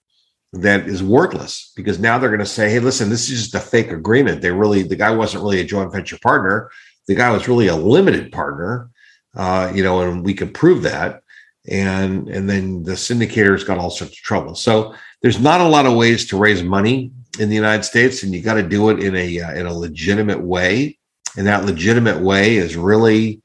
that 0.53 0.87
is 0.87 1.03
worthless 1.03 1.71
because 1.75 1.99
now 1.99 2.17
they're 2.17 2.29
going 2.29 2.39
to 2.39 2.45
say, 2.45 2.69
hey, 2.69 2.79
listen, 2.79 3.09
this 3.09 3.29
is 3.29 3.43
just 3.43 3.55
a 3.55 3.59
fake 3.59 3.91
agreement. 3.91 4.41
They 4.41 4.51
really, 4.51 4.83
the 4.83 4.95
guy 4.95 5.11
wasn't 5.11 5.43
really 5.43 5.61
a 5.61 5.65
joint 5.65 5.91
venture 5.91 6.17
partner. 6.21 6.71
The 7.07 7.15
guy 7.15 7.29
was 7.31 7.47
really 7.47 7.67
a 7.67 7.75
limited 7.75 8.31
partner, 8.31 8.89
uh, 9.35 9.71
you 9.73 9.83
know, 9.83 10.01
and 10.01 10.23
we 10.23 10.33
could 10.33 10.53
prove 10.53 10.83
that. 10.83 11.21
And 11.69 12.29
and 12.29 12.49
then 12.49 12.83
the 12.83 12.93
syndicators 12.93 13.65
got 13.65 13.77
all 13.77 13.91
sorts 13.91 14.13
of 14.13 14.19
trouble. 14.19 14.55
So 14.55 14.95
there's 15.21 15.39
not 15.39 15.61
a 15.61 15.67
lot 15.67 15.85
of 15.85 15.95
ways 15.95 16.25
to 16.27 16.37
raise 16.37 16.63
money 16.63 17.11
in 17.39 17.49
the 17.49 17.55
United 17.55 17.83
States, 17.83 18.23
and 18.23 18.33
you 18.33 18.41
got 18.41 18.55
to 18.55 18.63
do 18.63 18.89
it 18.89 19.03
in 19.03 19.15
a 19.15 19.41
uh, 19.41 19.53
in 19.53 19.65
a 19.65 19.73
legitimate 19.73 20.41
way. 20.41 20.97
And 21.37 21.45
that 21.45 21.65
legitimate 21.65 22.21
way 22.21 22.55
is 22.55 22.75
really 22.75 23.41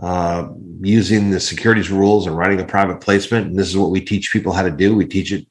uh, 0.00 0.48
using 0.80 1.30
the 1.30 1.40
securities 1.40 1.90
rules 1.90 2.26
and 2.26 2.36
writing 2.36 2.60
a 2.60 2.64
private 2.64 3.00
placement. 3.00 3.48
And 3.48 3.58
this 3.58 3.68
is 3.68 3.76
what 3.76 3.90
we 3.90 4.00
teach 4.00 4.32
people 4.32 4.52
how 4.52 4.62
to 4.62 4.70
do. 4.70 4.94
We 4.94 5.06
teach 5.06 5.32
it 5.32 5.46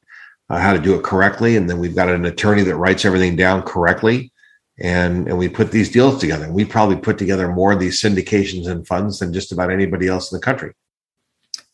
uh, 0.49 0.59
how 0.59 0.73
to 0.73 0.79
do 0.79 0.95
it 0.95 1.03
correctly, 1.03 1.57
and 1.57 1.69
then 1.69 1.79
we've 1.79 1.95
got 1.95 2.09
an 2.09 2.25
attorney 2.25 2.63
that 2.63 2.75
writes 2.75 3.05
everything 3.05 3.35
down 3.35 3.63
correctly, 3.63 4.31
and 4.79 5.27
and 5.27 5.37
we 5.37 5.49
put 5.49 5.71
these 5.71 5.91
deals 5.91 6.19
together. 6.19 6.51
We 6.51 6.65
probably 6.65 6.97
put 6.97 7.17
together 7.17 7.51
more 7.51 7.71
of 7.71 7.79
these 7.79 8.01
syndications 8.01 8.67
and 8.67 8.87
funds 8.87 9.19
than 9.19 9.33
just 9.33 9.51
about 9.51 9.71
anybody 9.71 10.07
else 10.07 10.31
in 10.31 10.37
the 10.37 10.43
country. 10.43 10.73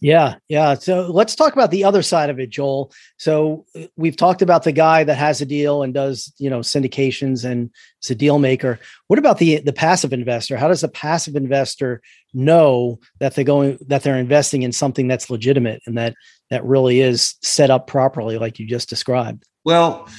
Yeah, 0.01 0.35
yeah. 0.49 0.73
So 0.73 1.11
let's 1.11 1.35
talk 1.35 1.53
about 1.53 1.69
the 1.69 1.83
other 1.83 2.01
side 2.01 2.31
of 2.31 2.39
it, 2.39 2.49
Joel. 2.49 2.91
So 3.17 3.65
uh, 3.75 3.83
we've 3.95 4.17
talked 4.17 4.41
about 4.41 4.63
the 4.63 4.71
guy 4.71 5.03
that 5.03 5.15
has 5.15 5.41
a 5.41 5.45
deal 5.45 5.83
and 5.83 5.93
does, 5.93 6.33
you 6.39 6.49
know, 6.49 6.59
syndications 6.59 7.45
and 7.45 7.69
is 8.01 8.09
a 8.09 8.15
deal 8.15 8.39
maker. 8.39 8.79
What 9.07 9.19
about 9.19 9.37
the 9.37 9.59
the 9.59 9.71
passive 9.71 10.11
investor? 10.11 10.57
How 10.57 10.67
does 10.67 10.83
a 10.83 10.87
passive 10.87 11.35
investor 11.35 12.01
know 12.33 12.99
that 13.19 13.35
they're 13.35 13.45
going 13.45 13.77
that 13.87 14.01
they're 14.01 14.17
investing 14.17 14.63
in 14.63 14.71
something 14.71 15.07
that's 15.07 15.29
legitimate 15.29 15.83
and 15.85 15.95
that 15.99 16.15
that 16.49 16.65
really 16.65 17.01
is 17.01 17.35
set 17.43 17.69
up 17.69 17.85
properly, 17.85 18.39
like 18.39 18.57
you 18.57 18.65
just 18.65 18.89
described? 18.89 19.43
Well, 19.65 20.09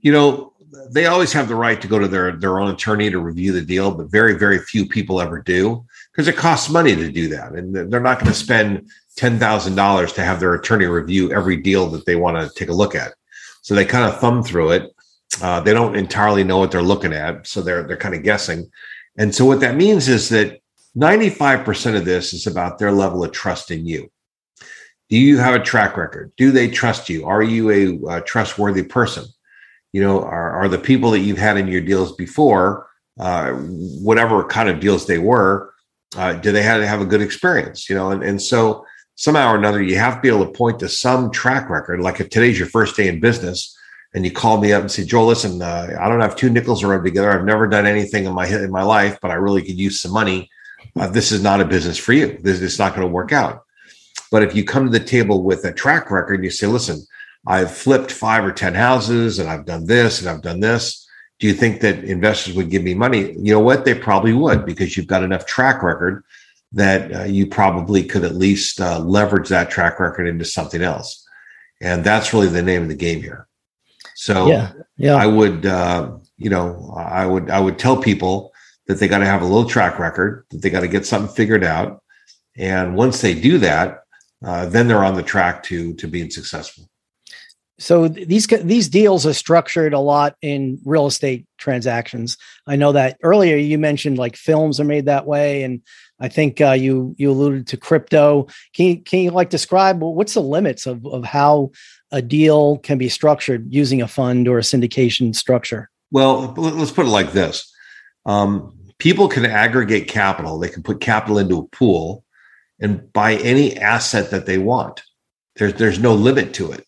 you 0.00 0.12
know, 0.12 0.52
they 0.92 1.06
always 1.06 1.32
have 1.32 1.48
the 1.48 1.56
right 1.56 1.80
to 1.80 1.88
go 1.88 1.98
to 1.98 2.06
their 2.06 2.36
their 2.36 2.60
own 2.60 2.70
attorney 2.72 3.10
to 3.10 3.18
review 3.18 3.50
the 3.50 3.62
deal, 3.62 3.90
but 3.90 4.12
very 4.12 4.34
very 4.34 4.60
few 4.60 4.86
people 4.86 5.20
ever 5.20 5.40
do 5.42 5.84
because 6.12 6.28
it 6.28 6.36
costs 6.36 6.70
money 6.70 6.94
to 6.94 7.10
do 7.10 7.26
that, 7.30 7.52
and 7.52 7.74
they're 7.74 7.98
not 7.98 8.20
going 8.20 8.30
to 8.30 8.38
spend 8.38 8.88
ten 9.16 9.38
thousand 9.38 9.74
dollars 9.74 10.12
to 10.14 10.24
have 10.24 10.40
their 10.40 10.54
attorney 10.54 10.86
review 10.86 11.32
every 11.32 11.56
deal 11.56 11.86
that 11.88 12.06
they 12.06 12.16
want 12.16 12.36
to 12.36 12.54
take 12.58 12.68
a 12.68 12.74
look 12.74 12.94
at. 12.94 13.14
So 13.62 13.74
they 13.74 13.84
kind 13.84 14.10
of 14.10 14.20
thumb 14.20 14.42
through 14.42 14.72
it. 14.72 14.90
Uh, 15.42 15.60
they 15.60 15.72
don't 15.72 15.96
entirely 15.96 16.44
know 16.44 16.58
what 16.58 16.70
they're 16.70 16.82
looking 16.82 17.12
at, 17.12 17.46
so 17.46 17.62
they're 17.62 17.84
they're 17.84 17.96
kind 17.96 18.14
of 18.14 18.22
guessing. 18.22 18.70
And 19.16 19.34
so 19.34 19.44
what 19.44 19.60
that 19.60 19.76
means 19.76 20.08
is 20.08 20.28
that 20.28 20.60
ninety 20.94 21.30
five 21.30 21.64
percent 21.64 21.96
of 21.96 22.04
this 22.04 22.32
is 22.32 22.46
about 22.46 22.78
their 22.78 22.92
level 22.92 23.24
of 23.24 23.32
trust 23.32 23.70
in 23.70 23.86
you. 23.86 24.10
Do 25.10 25.18
you 25.18 25.38
have 25.38 25.54
a 25.54 25.62
track 25.62 25.96
record? 25.96 26.32
Do 26.36 26.50
they 26.50 26.68
trust 26.68 27.08
you? 27.08 27.26
Are 27.26 27.42
you 27.42 27.70
a, 27.70 28.16
a 28.16 28.20
trustworthy 28.22 28.82
person? 28.82 29.26
You 29.92 30.02
know, 30.02 30.22
are, 30.22 30.52
are 30.52 30.68
the 30.68 30.78
people 30.78 31.10
that 31.12 31.20
you've 31.20 31.38
had 31.38 31.56
in 31.56 31.68
your 31.68 31.82
deals 31.82 32.16
before, 32.16 32.88
uh, 33.20 33.52
whatever 33.52 34.42
kind 34.44 34.68
of 34.68 34.80
deals 34.80 35.06
they 35.06 35.18
were, 35.18 35.72
uh, 36.16 36.32
do 36.32 36.50
they 36.52 36.62
have 36.62 36.80
to 36.80 36.86
have 36.86 37.00
a 37.00 37.06
good 37.06 37.22
experience? 37.22 37.88
You 37.88 37.96
know, 37.96 38.10
and, 38.10 38.24
and 38.24 38.42
so 38.42 38.84
somehow 39.16 39.52
or 39.52 39.56
another, 39.56 39.82
you 39.82 39.96
have 39.96 40.16
to 40.16 40.20
be 40.20 40.28
able 40.28 40.44
to 40.44 40.52
point 40.52 40.78
to 40.80 40.88
some 40.88 41.30
track 41.30 41.70
record. 41.70 42.00
Like 42.00 42.20
if 42.20 42.30
today's 42.30 42.58
your 42.58 42.68
first 42.68 42.96
day 42.96 43.08
in 43.08 43.20
business, 43.20 43.76
and 44.14 44.24
you 44.24 44.30
call 44.30 44.60
me 44.60 44.72
up 44.72 44.80
and 44.80 44.90
say, 44.90 45.04
"Joel, 45.04 45.26
listen, 45.26 45.60
uh, 45.60 45.96
I 46.00 46.08
don't 46.08 46.20
have 46.20 46.36
two 46.36 46.48
nickels 46.48 46.80
to 46.80 46.86
rub 46.86 47.04
together. 47.04 47.32
I've 47.32 47.44
never 47.44 47.66
done 47.66 47.84
anything 47.86 48.26
in 48.26 48.32
my 48.32 48.46
in 48.46 48.70
my 48.70 48.82
life, 48.82 49.18
but 49.20 49.30
I 49.30 49.34
really 49.34 49.62
could 49.62 49.78
use 49.78 50.00
some 50.00 50.12
money. 50.12 50.50
Uh, 50.96 51.08
this 51.08 51.32
is 51.32 51.42
not 51.42 51.60
a 51.60 51.64
business 51.64 51.98
for 51.98 52.12
you. 52.12 52.38
This 52.40 52.60
is 52.60 52.78
not 52.78 52.94
going 52.94 53.06
to 53.06 53.12
work 53.12 53.32
out." 53.32 53.64
But 54.30 54.42
if 54.42 54.54
you 54.54 54.64
come 54.64 54.84
to 54.84 54.98
the 54.98 55.04
table 55.04 55.42
with 55.42 55.64
a 55.64 55.72
track 55.72 56.10
record 56.10 56.36
and 56.36 56.44
you 56.44 56.50
say, 56.50 56.68
"Listen, 56.68 57.04
I've 57.46 57.72
flipped 57.72 58.12
five 58.12 58.44
or 58.44 58.52
ten 58.52 58.74
houses, 58.74 59.40
and 59.40 59.48
I've 59.48 59.66
done 59.66 59.86
this, 59.86 60.20
and 60.20 60.30
I've 60.30 60.42
done 60.42 60.60
this," 60.60 61.08
do 61.40 61.48
you 61.48 61.52
think 61.52 61.80
that 61.80 62.04
investors 62.04 62.54
would 62.54 62.70
give 62.70 62.84
me 62.84 62.94
money? 62.94 63.32
You 63.32 63.54
know 63.54 63.60
what? 63.60 63.84
They 63.84 63.94
probably 63.94 64.32
would 64.32 64.64
because 64.64 64.96
you've 64.96 65.08
got 65.08 65.24
enough 65.24 65.44
track 65.44 65.82
record 65.82 66.22
that 66.74 67.14
uh, 67.14 67.24
you 67.24 67.46
probably 67.46 68.04
could 68.04 68.24
at 68.24 68.34
least 68.34 68.80
uh, 68.80 68.98
leverage 68.98 69.48
that 69.48 69.70
track 69.70 70.00
record 70.00 70.26
into 70.26 70.44
something 70.44 70.82
else. 70.82 71.26
And 71.80 72.04
that's 72.04 72.32
really 72.32 72.48
the 72.48 72.62
name 72.62 72.82
of 72.82 72.88
the 72.88 72.94
game 72.94 73.22
here. 73.22 73.46
So 74.16 74.48
yeah, 74.48 74.72
yeah. 74.96 75.14
I 75.14 75.26
would, 75.26 75.66
uh, 75.66 76.18
you 76.36 76.50
know, 76.50 76.94
I 76.96 77.26
would, 77.26 77.50
I 77.50 77.60
would 77.60 77.78
tell 77.78 77.96
people 77.96 78.52
that 78.86 78.98
they 78.98 79.08
got 79.08 79.18
to 79.18 79.26
have 79.26 79.42
a 79.42 79.46
little 79.46 79.68
track 79.68 79.98
record, 79.98 80.46
that 80.50 80.62
they 80.62 80.70
got 80.70 80.80
to 80.80 80.88
get 80.88 81.06
something 81.06 81.34
figured 81.34 81.64
out. 81.64 82.02
And 82.56 82.96
once 82.96 83.20
they 83.20 83.34
do 83.34 83.58
that, 83.58 84.00
uh, 84.44 84.66
then 84.66 84.88
they're 84.88 85.04
on 85.04 85.14
the 85.14 85.22
track 85.22 85.62
to, 85.64 85.94
to 85.94 86.06
being 86.06 86.30
successful. 86.30 86.88
So 87.78 88.06
these 88.06 88.46
these 88.46 88.88
deals 88.88 89.26
are 89.26 89.32
structured 89.32 89.92
a 89.92 89.98
lot 89.98 90.36
in 90.42 90.78
real 90.84 91.06
estate 91.06 91.44
transactions. 91.58 92.38
I 92.68 92.76
know 92.76 92.92
that 92.92 93.18
earlier 93.22 93.56
you 93.56 93.78
mentioned 93.78 94.16
like 94.16 94.36
films 94.36 94.78
are 94.78 94.84
made 94.84 95.06
that 95.06 95.26
way, 95.26 95.64
and 95.64 95.82
I 96.20 96.28
think 96.28 96.60
uh, 96.60 96.72
you 96.72 97.16
you 97.18 97.30
alluded 97.30 97.66
to 97.68 97.76
crypto. 97.76 98.46
Can 98.74 98.86
you, 98.86 99.00
can 99.00 99.20
you 99.20 99.30
like 99.30 99.50
describe 99.50 100.00
what's 100.00 100.34
the 100.34 100.40
limits 100.40 100.86
of 100.86 101.04
of 101.06 101.24
how 101.24 101.72
a 102.12 102.22
deal 102.22 102.78
can 102.78 102.96
be 102.96 103.08
structured 103.08 103.66
using 103.72 104.00
a 104.00 104.08
fund 104.08 104.46
or 104.46 104.58
a 104.58 104.62
syndication 104.62 105.34
structure? 105.34 105.90
Well, 106.12 106.54
let's 106.56 106.92
put 106.92 107.06
it 107.06 107.10
like 107.10 107.32
this: 107.32 107.74
um, 108.24 108.72
people 108.98 109.26
can 109.26 109.44
aggregate 109.44 110.06
capital. 110.06 110.60
They 110.60 110.68
can 110.68 110.84
put 110.84 111.00
capital 111.00 111.38
into 111.38 111.58
a 111.58 111.66
pool 111.66 112.24
and 112.80 113.12
buy 113.12 113.34
any 113.34 113.76
asset 113.76 114.30
that 114.30 114.46
they 114.46 114.58
want. 114.58 115.02
There's 115.56 115.74
there's 115.74 115.98
no 115.98 116.14
limit 116.14 116.54
to 116.54 116.70
it. 116.70 116.86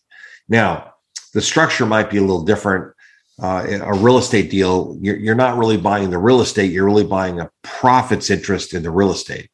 Now, 0.49 0.93
the 1.33 1.41
structure 1.41 1.85
might 1.85 2.09
be 2.09 2.17
a 2.17 2.21
little 2.21 2.43
different 2.43 2.93
uh, 3.39 3.79
a 3.83 3.93
real 3.93 4.17
estate 4.17 4.49
deal, 4.49 4.97
you're, 4.99 5.17
you're 5.17 5.35
not 5.35 5.57
really 5.57 5.77
buying 5.77 6.09
the 6.09 6.17
real 6.17 6.41
estate. 6.41 6.71
You're 6.71 6.85
really 6.85 7.03
buying 7.03 7.39
a 7.39 7.51
profits 7.63 8.29
interest 8.29 8.73
in 8.73 8.81
the 8.81 8.89
real 8.89 9.11
estate. 9.11 9.49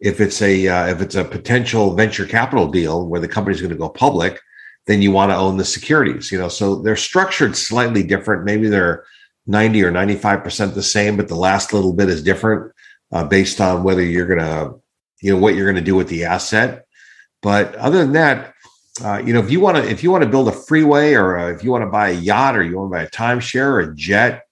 If 0.00 0.20
it's 0.20 0.40
a 0.40 0.68
uh, 0.68 0.86
if 0.86 1.02
it's 1.02 1.16
a 1.16 1.24
potential 1.24 1.94
venture 1.94 2.24
capital 2.24 2.68
deal 2.68 3.06
where 3.06 3.20
the 3.20 3.28
company's 3.28 3.60
going 3.60 3.72
to 3.72 3.76
go 3.76 3.88
public, 3.88 4.40
then 4.86 5.02
you 5.02 5.10
want 5.10 5.30
to 5.30 5.36
own 5.36 5.56
the 5.56 5.64
securities. 5.64 6.32
You 6.32 6.38
know, 6.38 6.48
so 6.48 6.76
they're 6.76 6.96
structured 6.96 7.56
slightly 7.56 8.02
different. 8.02 8.44
Maybe 8.44 8.68
they're 8.68 9.04
90 9.46 9.84
or 9.84 9.90
95 9.90 10.42
percent 10.44 10.74
the 10.74 10.82
same, 10.82 11.16
but 11.16 11.28
the 11.28 11.34
last 11.34 11.72
little 11.72 11.92
bit 11.92 12.08
is 12.08 12.22
different 12.22 12.72
uh, 13.12 13.24
based 13.24 13.60
on 13.60 13.82
whether 13.82 14.02
you're 14.02 14.26
going 14.26 14.38
to, 14.38 14.80
you 15.20 15.34
know, 15.34 15.38
what 15.38 15.54
you're 15.54 15.66
going 15.66 15.76
to 15.76 15.82
do 15.82 15.96
with 15.96 16.08
the 16.08 16.24
asset. 16.24 16.86
But 17.42 17.74
other 17.74 17.98
than 17.98 18.12
that, 18.12 18.54
uh, 19.04 19.22
you 19.24 19.32
know, 19.32 19.40
if 19.40 19.50
you 19.50 19.60
want 19.60 19.76
to, 19.76 19.88
if 19.88 20.02
you 20.02 20.10
want 20.10 20.24
to 20.24 20.30
build 20.30 20.48
a 20.48 20.52
freeway, 20.52 21.14
or 21.14 21.38
uh, 21.38 21.50
if 21.50 21.62
you 21.62 21.70
want 21.70 21.82
to 21.82 21.90
buy 21.90 22.10
a 22.10 22.14
yacht, 22.14 22.56
or 22.56 22.62
you 22.62 22.76
want 22.78 22.90
to 22.90 22.96
buy 22.96 23.02
a 23.02 23.10
timeshare 23.10 23.66
or 23.66 23.80
a 23.80 23.94
jet, 23.94 24.44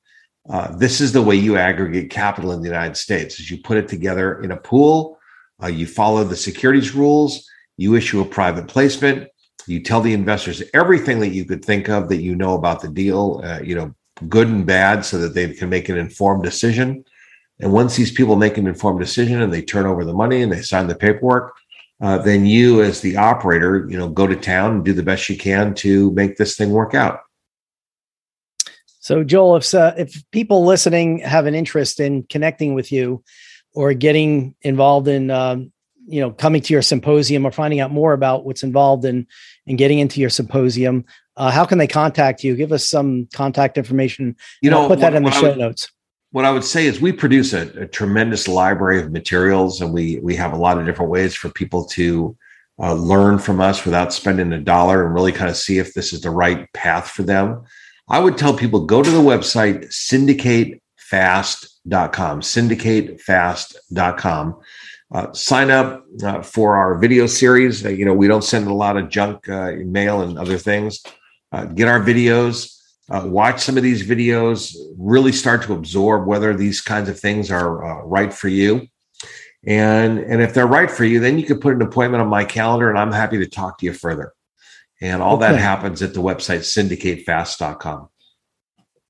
uh, 0.49 0.77
this 0.77 1.01
is 1.01 1.13
the 1.13 1.23
way 1.23 1.35
you 1.35 1.57
aggregate 1.57 2.11
capital 2.11 2.53
in 2.53 2.61
the 2.61 2.69
United 2.69 2.97
States. 2.97 3.41
Is 3.41 3.51
you 3.51 3.59
put 3.59 3.77
it 3.77 3.89
together 3.89 4.43
in 4.43 4.53
a 4.53 4.57
pool, 4.57 5.19
uh, 5.63 5.67
you 5.67 5.87
follow 5.87 6.25
the 6.25 6.37
securities 6.37 6.95
rules, 6.95 7.49
you 7.77 7.95
issue 7.95 8.21
a 8.21 8.25
private 8.25 8.69
placement, 8.69 9.29
you 9.67 9.81
tell 9.81 10.01
the 10.01 10.13
investors 10.13 10.63
everything 10.73 11.21
that 11.21 11.31
you 11.31 11.45
could 11.45 11.65
think 11.65 11.89
of 11.89 12.09
that 12.09 12.23
you 12.23 12.37
know 12.37 12.55
about 12.55 12.81
the 12.81 12.89
deal, 12.89 13.41
uh, 13.45 13.61
you 13.61 13.75
know, 13.75 13.95
good 14.29 14.49
and 14.49 14.67
bad, 14.67 15.05
so 15.05 15.19
that 15.19 15.35
they 15.35 15.53
can 15.53 15.69
make 15.69 15.89
an 15.89 15.99
informed 15.99 16.43
decision. 16.43 17.05
And 17.59 17.73
once 17.73 17.97
these 17.97 18.13
people 18.13 18.37
make 18.37 18.59
an 18.59 18.67
informed 18.67 19.01
decision 19.01 19.43
and 19.43 19.53
they 19.53 19.63
turn 19.63 19.87
over 19.87 20.05
the 20.05 20.13
money 20.13 20.43
and 20.43 20.53
they 20.53 20.63
sign 20.63 20.87
the 20.87 20.95
paperwork, 20.95 21.55
uh, 22.01 22.19
then 22.19 22.47
you 22.47 22.83
as 22.83 23.01
the 23.01 23.17
operator 23.17 23.87
you 23.89 23.97
know 23.97 24.09
go 24.09 24.27
to 24.27 24.37
town 24.37 24.77
and 24.77 24.85
do 24.85 24.93
the 24.93 25.03
best 25.03 25.29
you 25.29 25.37
can 25.37 25.75
to 25.75 26.11
make 26.13 26.37
this 26.37 26.57
thing 26.57 26.71
work 26.71 26.95
out. 26.95 27.21
So 29.01 29.25
joel 29.25 29.57
if 29.57 29.75
uh, 29.75 29.95
if 29.97 30.23
people 30.31 30.65
listening 30.65 31.19
have 31.21 31.47
an 31.47 31.55
interest 31.55 32.01
in 32.01 32.25
connecting 32.25 32.75
with 32.75 32.93
you 32.93 33.23
or 33.75 33.95
getting 33.95 34.55
involved 34.63 35.09
in 35.09 35.31
um, 35.31 35.73
you 36.07 36.21
know 36.21 36.31
coming 36.31 36.61
to 36.63 36.73
your 36.73 36.83
symposium 36.83 37.47
or 37.47 37.51
finding 37.51 37.81
out 37.81 37.91
more 37.91 38.13
about 38.13 38.45
what's 38.45 38.63
involved 38.63 39.05
in 39.05 39.27
in 39.67 39.77
getting 39.77 39.99
into 39.99 40.21
your 40.21 40.31
symposium 40.31 41.05
uh, 41.37 41.51
how 41.51 41.67
can 41.67 41.79
they 41.79 41.87
contact 41.87 42.43
you? 42.43 42.57
Give 42.57 42.73
us 42.73 42.89
some 42.89 43.29
contact 43.35 43.77
information. 43.77 44.37
You 44.63 44.71
know 44.71 44.83
I'll 44.83 44.89
put 44.89 45.01
that 45.01 45.15
in 45.15 45.23
the 45.23 45.31
show 45.31 45.49
would, 45.49 45.59
notes 45.59 45.91
what 46.33 46.45
I 46.45 46.51
would 46.51 46.65
say 46.65 46.87
is 46.87 47.01
we 47.01 47.13
produce 47.13 47.53
a, 47.53 47.69
a, 47.81 47.87
tremendous 47.87 48.49
library 48.49 49.01
of 49.01 49.13
materials, 49.13 49.81
and 49.81 49.93
we 49.93 50.19
we 50.21 50.35
have 50.37 50.53
a 50.53 50.59
lot 50.59 50.79
of 50.79 50.87
different 50.87 51.11
ways 51.11 51.35
for 51.35 51.49
people 51.51 51.85
to 51.87 52.37
uh, 52.79 52.95
learn 52.95 53.39
from 53.39 53.61
us 53.61 53.85
without 53.85 54.13
spending 54.13 54.53
a 54.53 54.61
dollar 54.61 55.05
and 55.05 55.15
really 55.15 55.33
kind 55.33 55.51
of 55.51 55.57
see 55.57 55.79
if 55.79 55.95
this 55.95 56.13
is 56.13 56.21
the 56.21 56.31
right 56.31 56.73
path 56.73 57.11
for 57.11 57.23
them. 57.23 57.65
I 58.09 58.21
would 58.21 58.39
tell 58.39 58.55
people 58.55 58.85
go 58.85 59.03
to 59.03 59.11
the 59.11 59.19
website 59.19 59.87
syndicatefast.com, 59.87 62.41
syndicatefast.com. 62.41 64.61
Uh, 65.13 65.33
sign 65.33 65.71
up 65.71 66.05
uh, 66.25 66.43
for 66.43 66.77
our 66.77 66.99
video 66.99 67.27
series. 67.27 67.87
Uh, 67.87 67.91
you 67.91 68.05
know, 68.05 68.15
we 68.15 68.27
don't 68.27 68.43
send 68.43 68.67
a 68.67 68.75
lot 68.75 68.97
of 68.97 69.09
junk 69.09 69.49
uh, 69.49 69.71
mail 69.85 70.23
and 70.23 70.37
other 70.37 70.59
things. 70.59 71.01
Uh, 71.53 71.65
get 71.65 71.87
our 71.87 72.01
videos, 72.01 72.76
uh, 73.11 73.23
watch 73.25 73.63
some 73.63 73.77
of 73.77 73.83
these 73.83 74.07
videos, 74.07 74.75
really 74.99 75.33
start 75.33 75.63
to 75.63 75.73
absorb 75.73 76.27
whether 76.27 76.55
these 76.55 76.81
kinds 76.81 77.09
of 77.09 77.19
things 77.19 77.51
are 77.51 78.05
right 78.07 78.33
for 78.33 78.49
you. 78.49 78.89
And, 79.67 80.19
and 80.19 80.41
if 80.41 80.55
they're 80.55 80.67
right 80.67 80.91
for 80.91 81.05
you, 81.05 81.19
then 81.21 81.39
you 81.39 81.45
can 81.45 81.59
put 81.59 81.75
an 81.75 81.83
appointment 81.83 82.23
on 82.23 82.29
my 82.29 82.45
calendar 82.45 82.89
and 82.89 82.99
I'm 82.99 83.13
happy 83.13 83.39
to 83.39 83.47
talk 83.47 83.79
to 83.79 83.87
you 83.87 83.93
further. 83.93 84.33
And 85.01 85.23
all 85.23 85.37
okay. 85.37 85.53
that 85.53 85.61
happens 85.61 86.03
at 86.03 86.15
the 86.15 86.21
website 86.21 86.61
syndicatefast.com. 86.61 88.09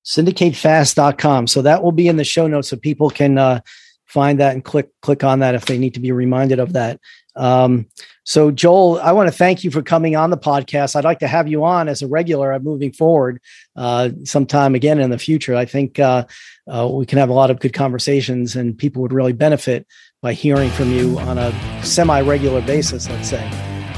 Syndicatefast.com. 0.05 1.47
So 1.47 1.63
that 1.63 1.83
will 1.83 1.93
be 1.93 2.09
in 2.09 2.17
the 2.17 2.25
show 2.25 2.47
notes 2.47 2.69
so 2.69 2.77
people 2.77 3.11
can 3.11 3.39
uh, 3.39 3.61
find 4.07 4.41
that 4.41 4.55
and 4.55 4.65
click 4.65 4.89
click 5.03 5.25
on 5.25 5.41
that 5.41 5.55
if 5.55 5.67
they 5.67 5.79
need 5.79 5.95
to 5.95 6.01
be 6.01 6.13
reminded 6.13 6.59
of 6.59 6.73
that. 6.73 7.01
Um, 7.37 7.87
so 8.25 8.51
Joel, 8.51 8.99
I 9.01 9.13
want 9.13 9.29
to 9.29 9.37
thank 9.37 9.63
you 9.63 9.71
for 9.71 9.83
coming 9.83 10.17
on 10.17 10.31
the 10.31 10.39
podcast. 10.39 10.97
I'd 10.97 11.05
like 11.05 11.21
to 11.21 11.29
have 11.29 11.47
you 11.47 11.65
on 11.65 11.89
as 11.89 12.03
a 12.03 12.09
regular 12.09 12.59
moving 12.59 12.93
forward 12.93 13.41
uh, 13.77 14.11
sometime 14.25 14.75
again 14.75 14.99
in 14.99 15.11
the 15.11 15.19
future. 15.19 15.55
I 15.55 15.65
think 15.65 16.01
uh, 16.01 16.25
uh, 16.67 16.89
we 16.91 17.07
can 17.07 17.19
have 17.19 17.29
a 17.29 17.35
lot 17.35 17.51
of 17.51 17.61
good 17.61 17.73
conversations 17.73 18.57
and 18.57 18.77
people 18.77 19.03
would 19.03 19.13
really 19.13 19.33
benefit 19.33 19.87
by 20.23 20.33
hearing 20.33 20.71
from 20.71 20.91
you 20.91 21.19
on 21.21 21.39
a 21.39 21.53
semi-regular 21.85 22.63
basis, 22.63 23.09
let's 23.09 23.29
say. 23.29 23.49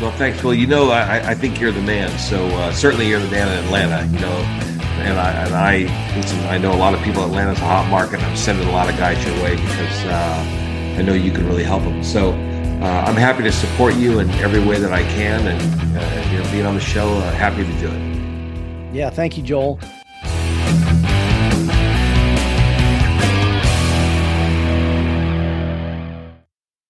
Well, 0.01 0.13
thanks. 0.13 0.45
Well, 0.45 0.55
you 0.55 0.67
know, 0.67 0.91
I, 0.91 1.31
I 1.31 1.35
think 1.35 1.59
you're 1.61 1.73
the 1.73 1.81
man. 1.81 2.17
So 2.19 2.45
uh, 2.47 2.73
certainly 2.73 3.09
you're 3.09 3.21
the 3.21 3.31
man 3.31 3.49
in 3.49 3.65
Atlanta. 3.65 4.07
You 4.13 4.21
know, 4.21 4.37
and 5.03 5.19
I, 5.19 5.33
and 5.33 5.55
I. 5.55 6.55
I 6.55 6.59
know 6.59 6.73
a 6.73 6.77
lot 6.77 6.95
of 6.95 7.03
people. 7.03 7.25
Atlanta's 7.25 7.59
a 7.59 7.65
hot 7.65 7.89
market. 7.89 8.21
I'm 8.21 8.37
sending 8.37 8.69
a 8.69 8.73
lot 8.73 8.89
of 8.89 8.97
guys 8.97 9.25
your 9.27 9.35
way 9.43 9.57
because 9.57 10.05
uh, 10.05 10.95
I 10.99 11.03
know 11.03 11.15
you 11.15 11.33
can 11.33 11.47
really 11.47 11.65
help 11.65 11.83
them. 11.83 12.05
So 12.05 12.33
uh, 12.81 13.05
I'm 13.07 13.17
happy 13.17 13.43
to 13.43 13.53
support 13.53 13.95
you 13.95 14.21
in 14.21 14.31
every 14.31 14.65
way 14.65 14.79
that 14.79 14.93
I 14.93 15.03
can, 15.03 15.47
and 15.47 15.97
uh, 15.97 16.31
you 16.31 16.39
know, 16.39 16.51
being 16.53 16.67
on 16.67 16.75
the 16.75 16.81
show, 16.81 17.09
uh, 17.09 17.33
happy 17.33 17.65
to 17.65 17.73
do 17.81 17.91
it. 17.91 18.95
Yeah, 18.95 19.11
thank 19.11 19.37
you, 19.37 19.43
Joel. 19.43 19.81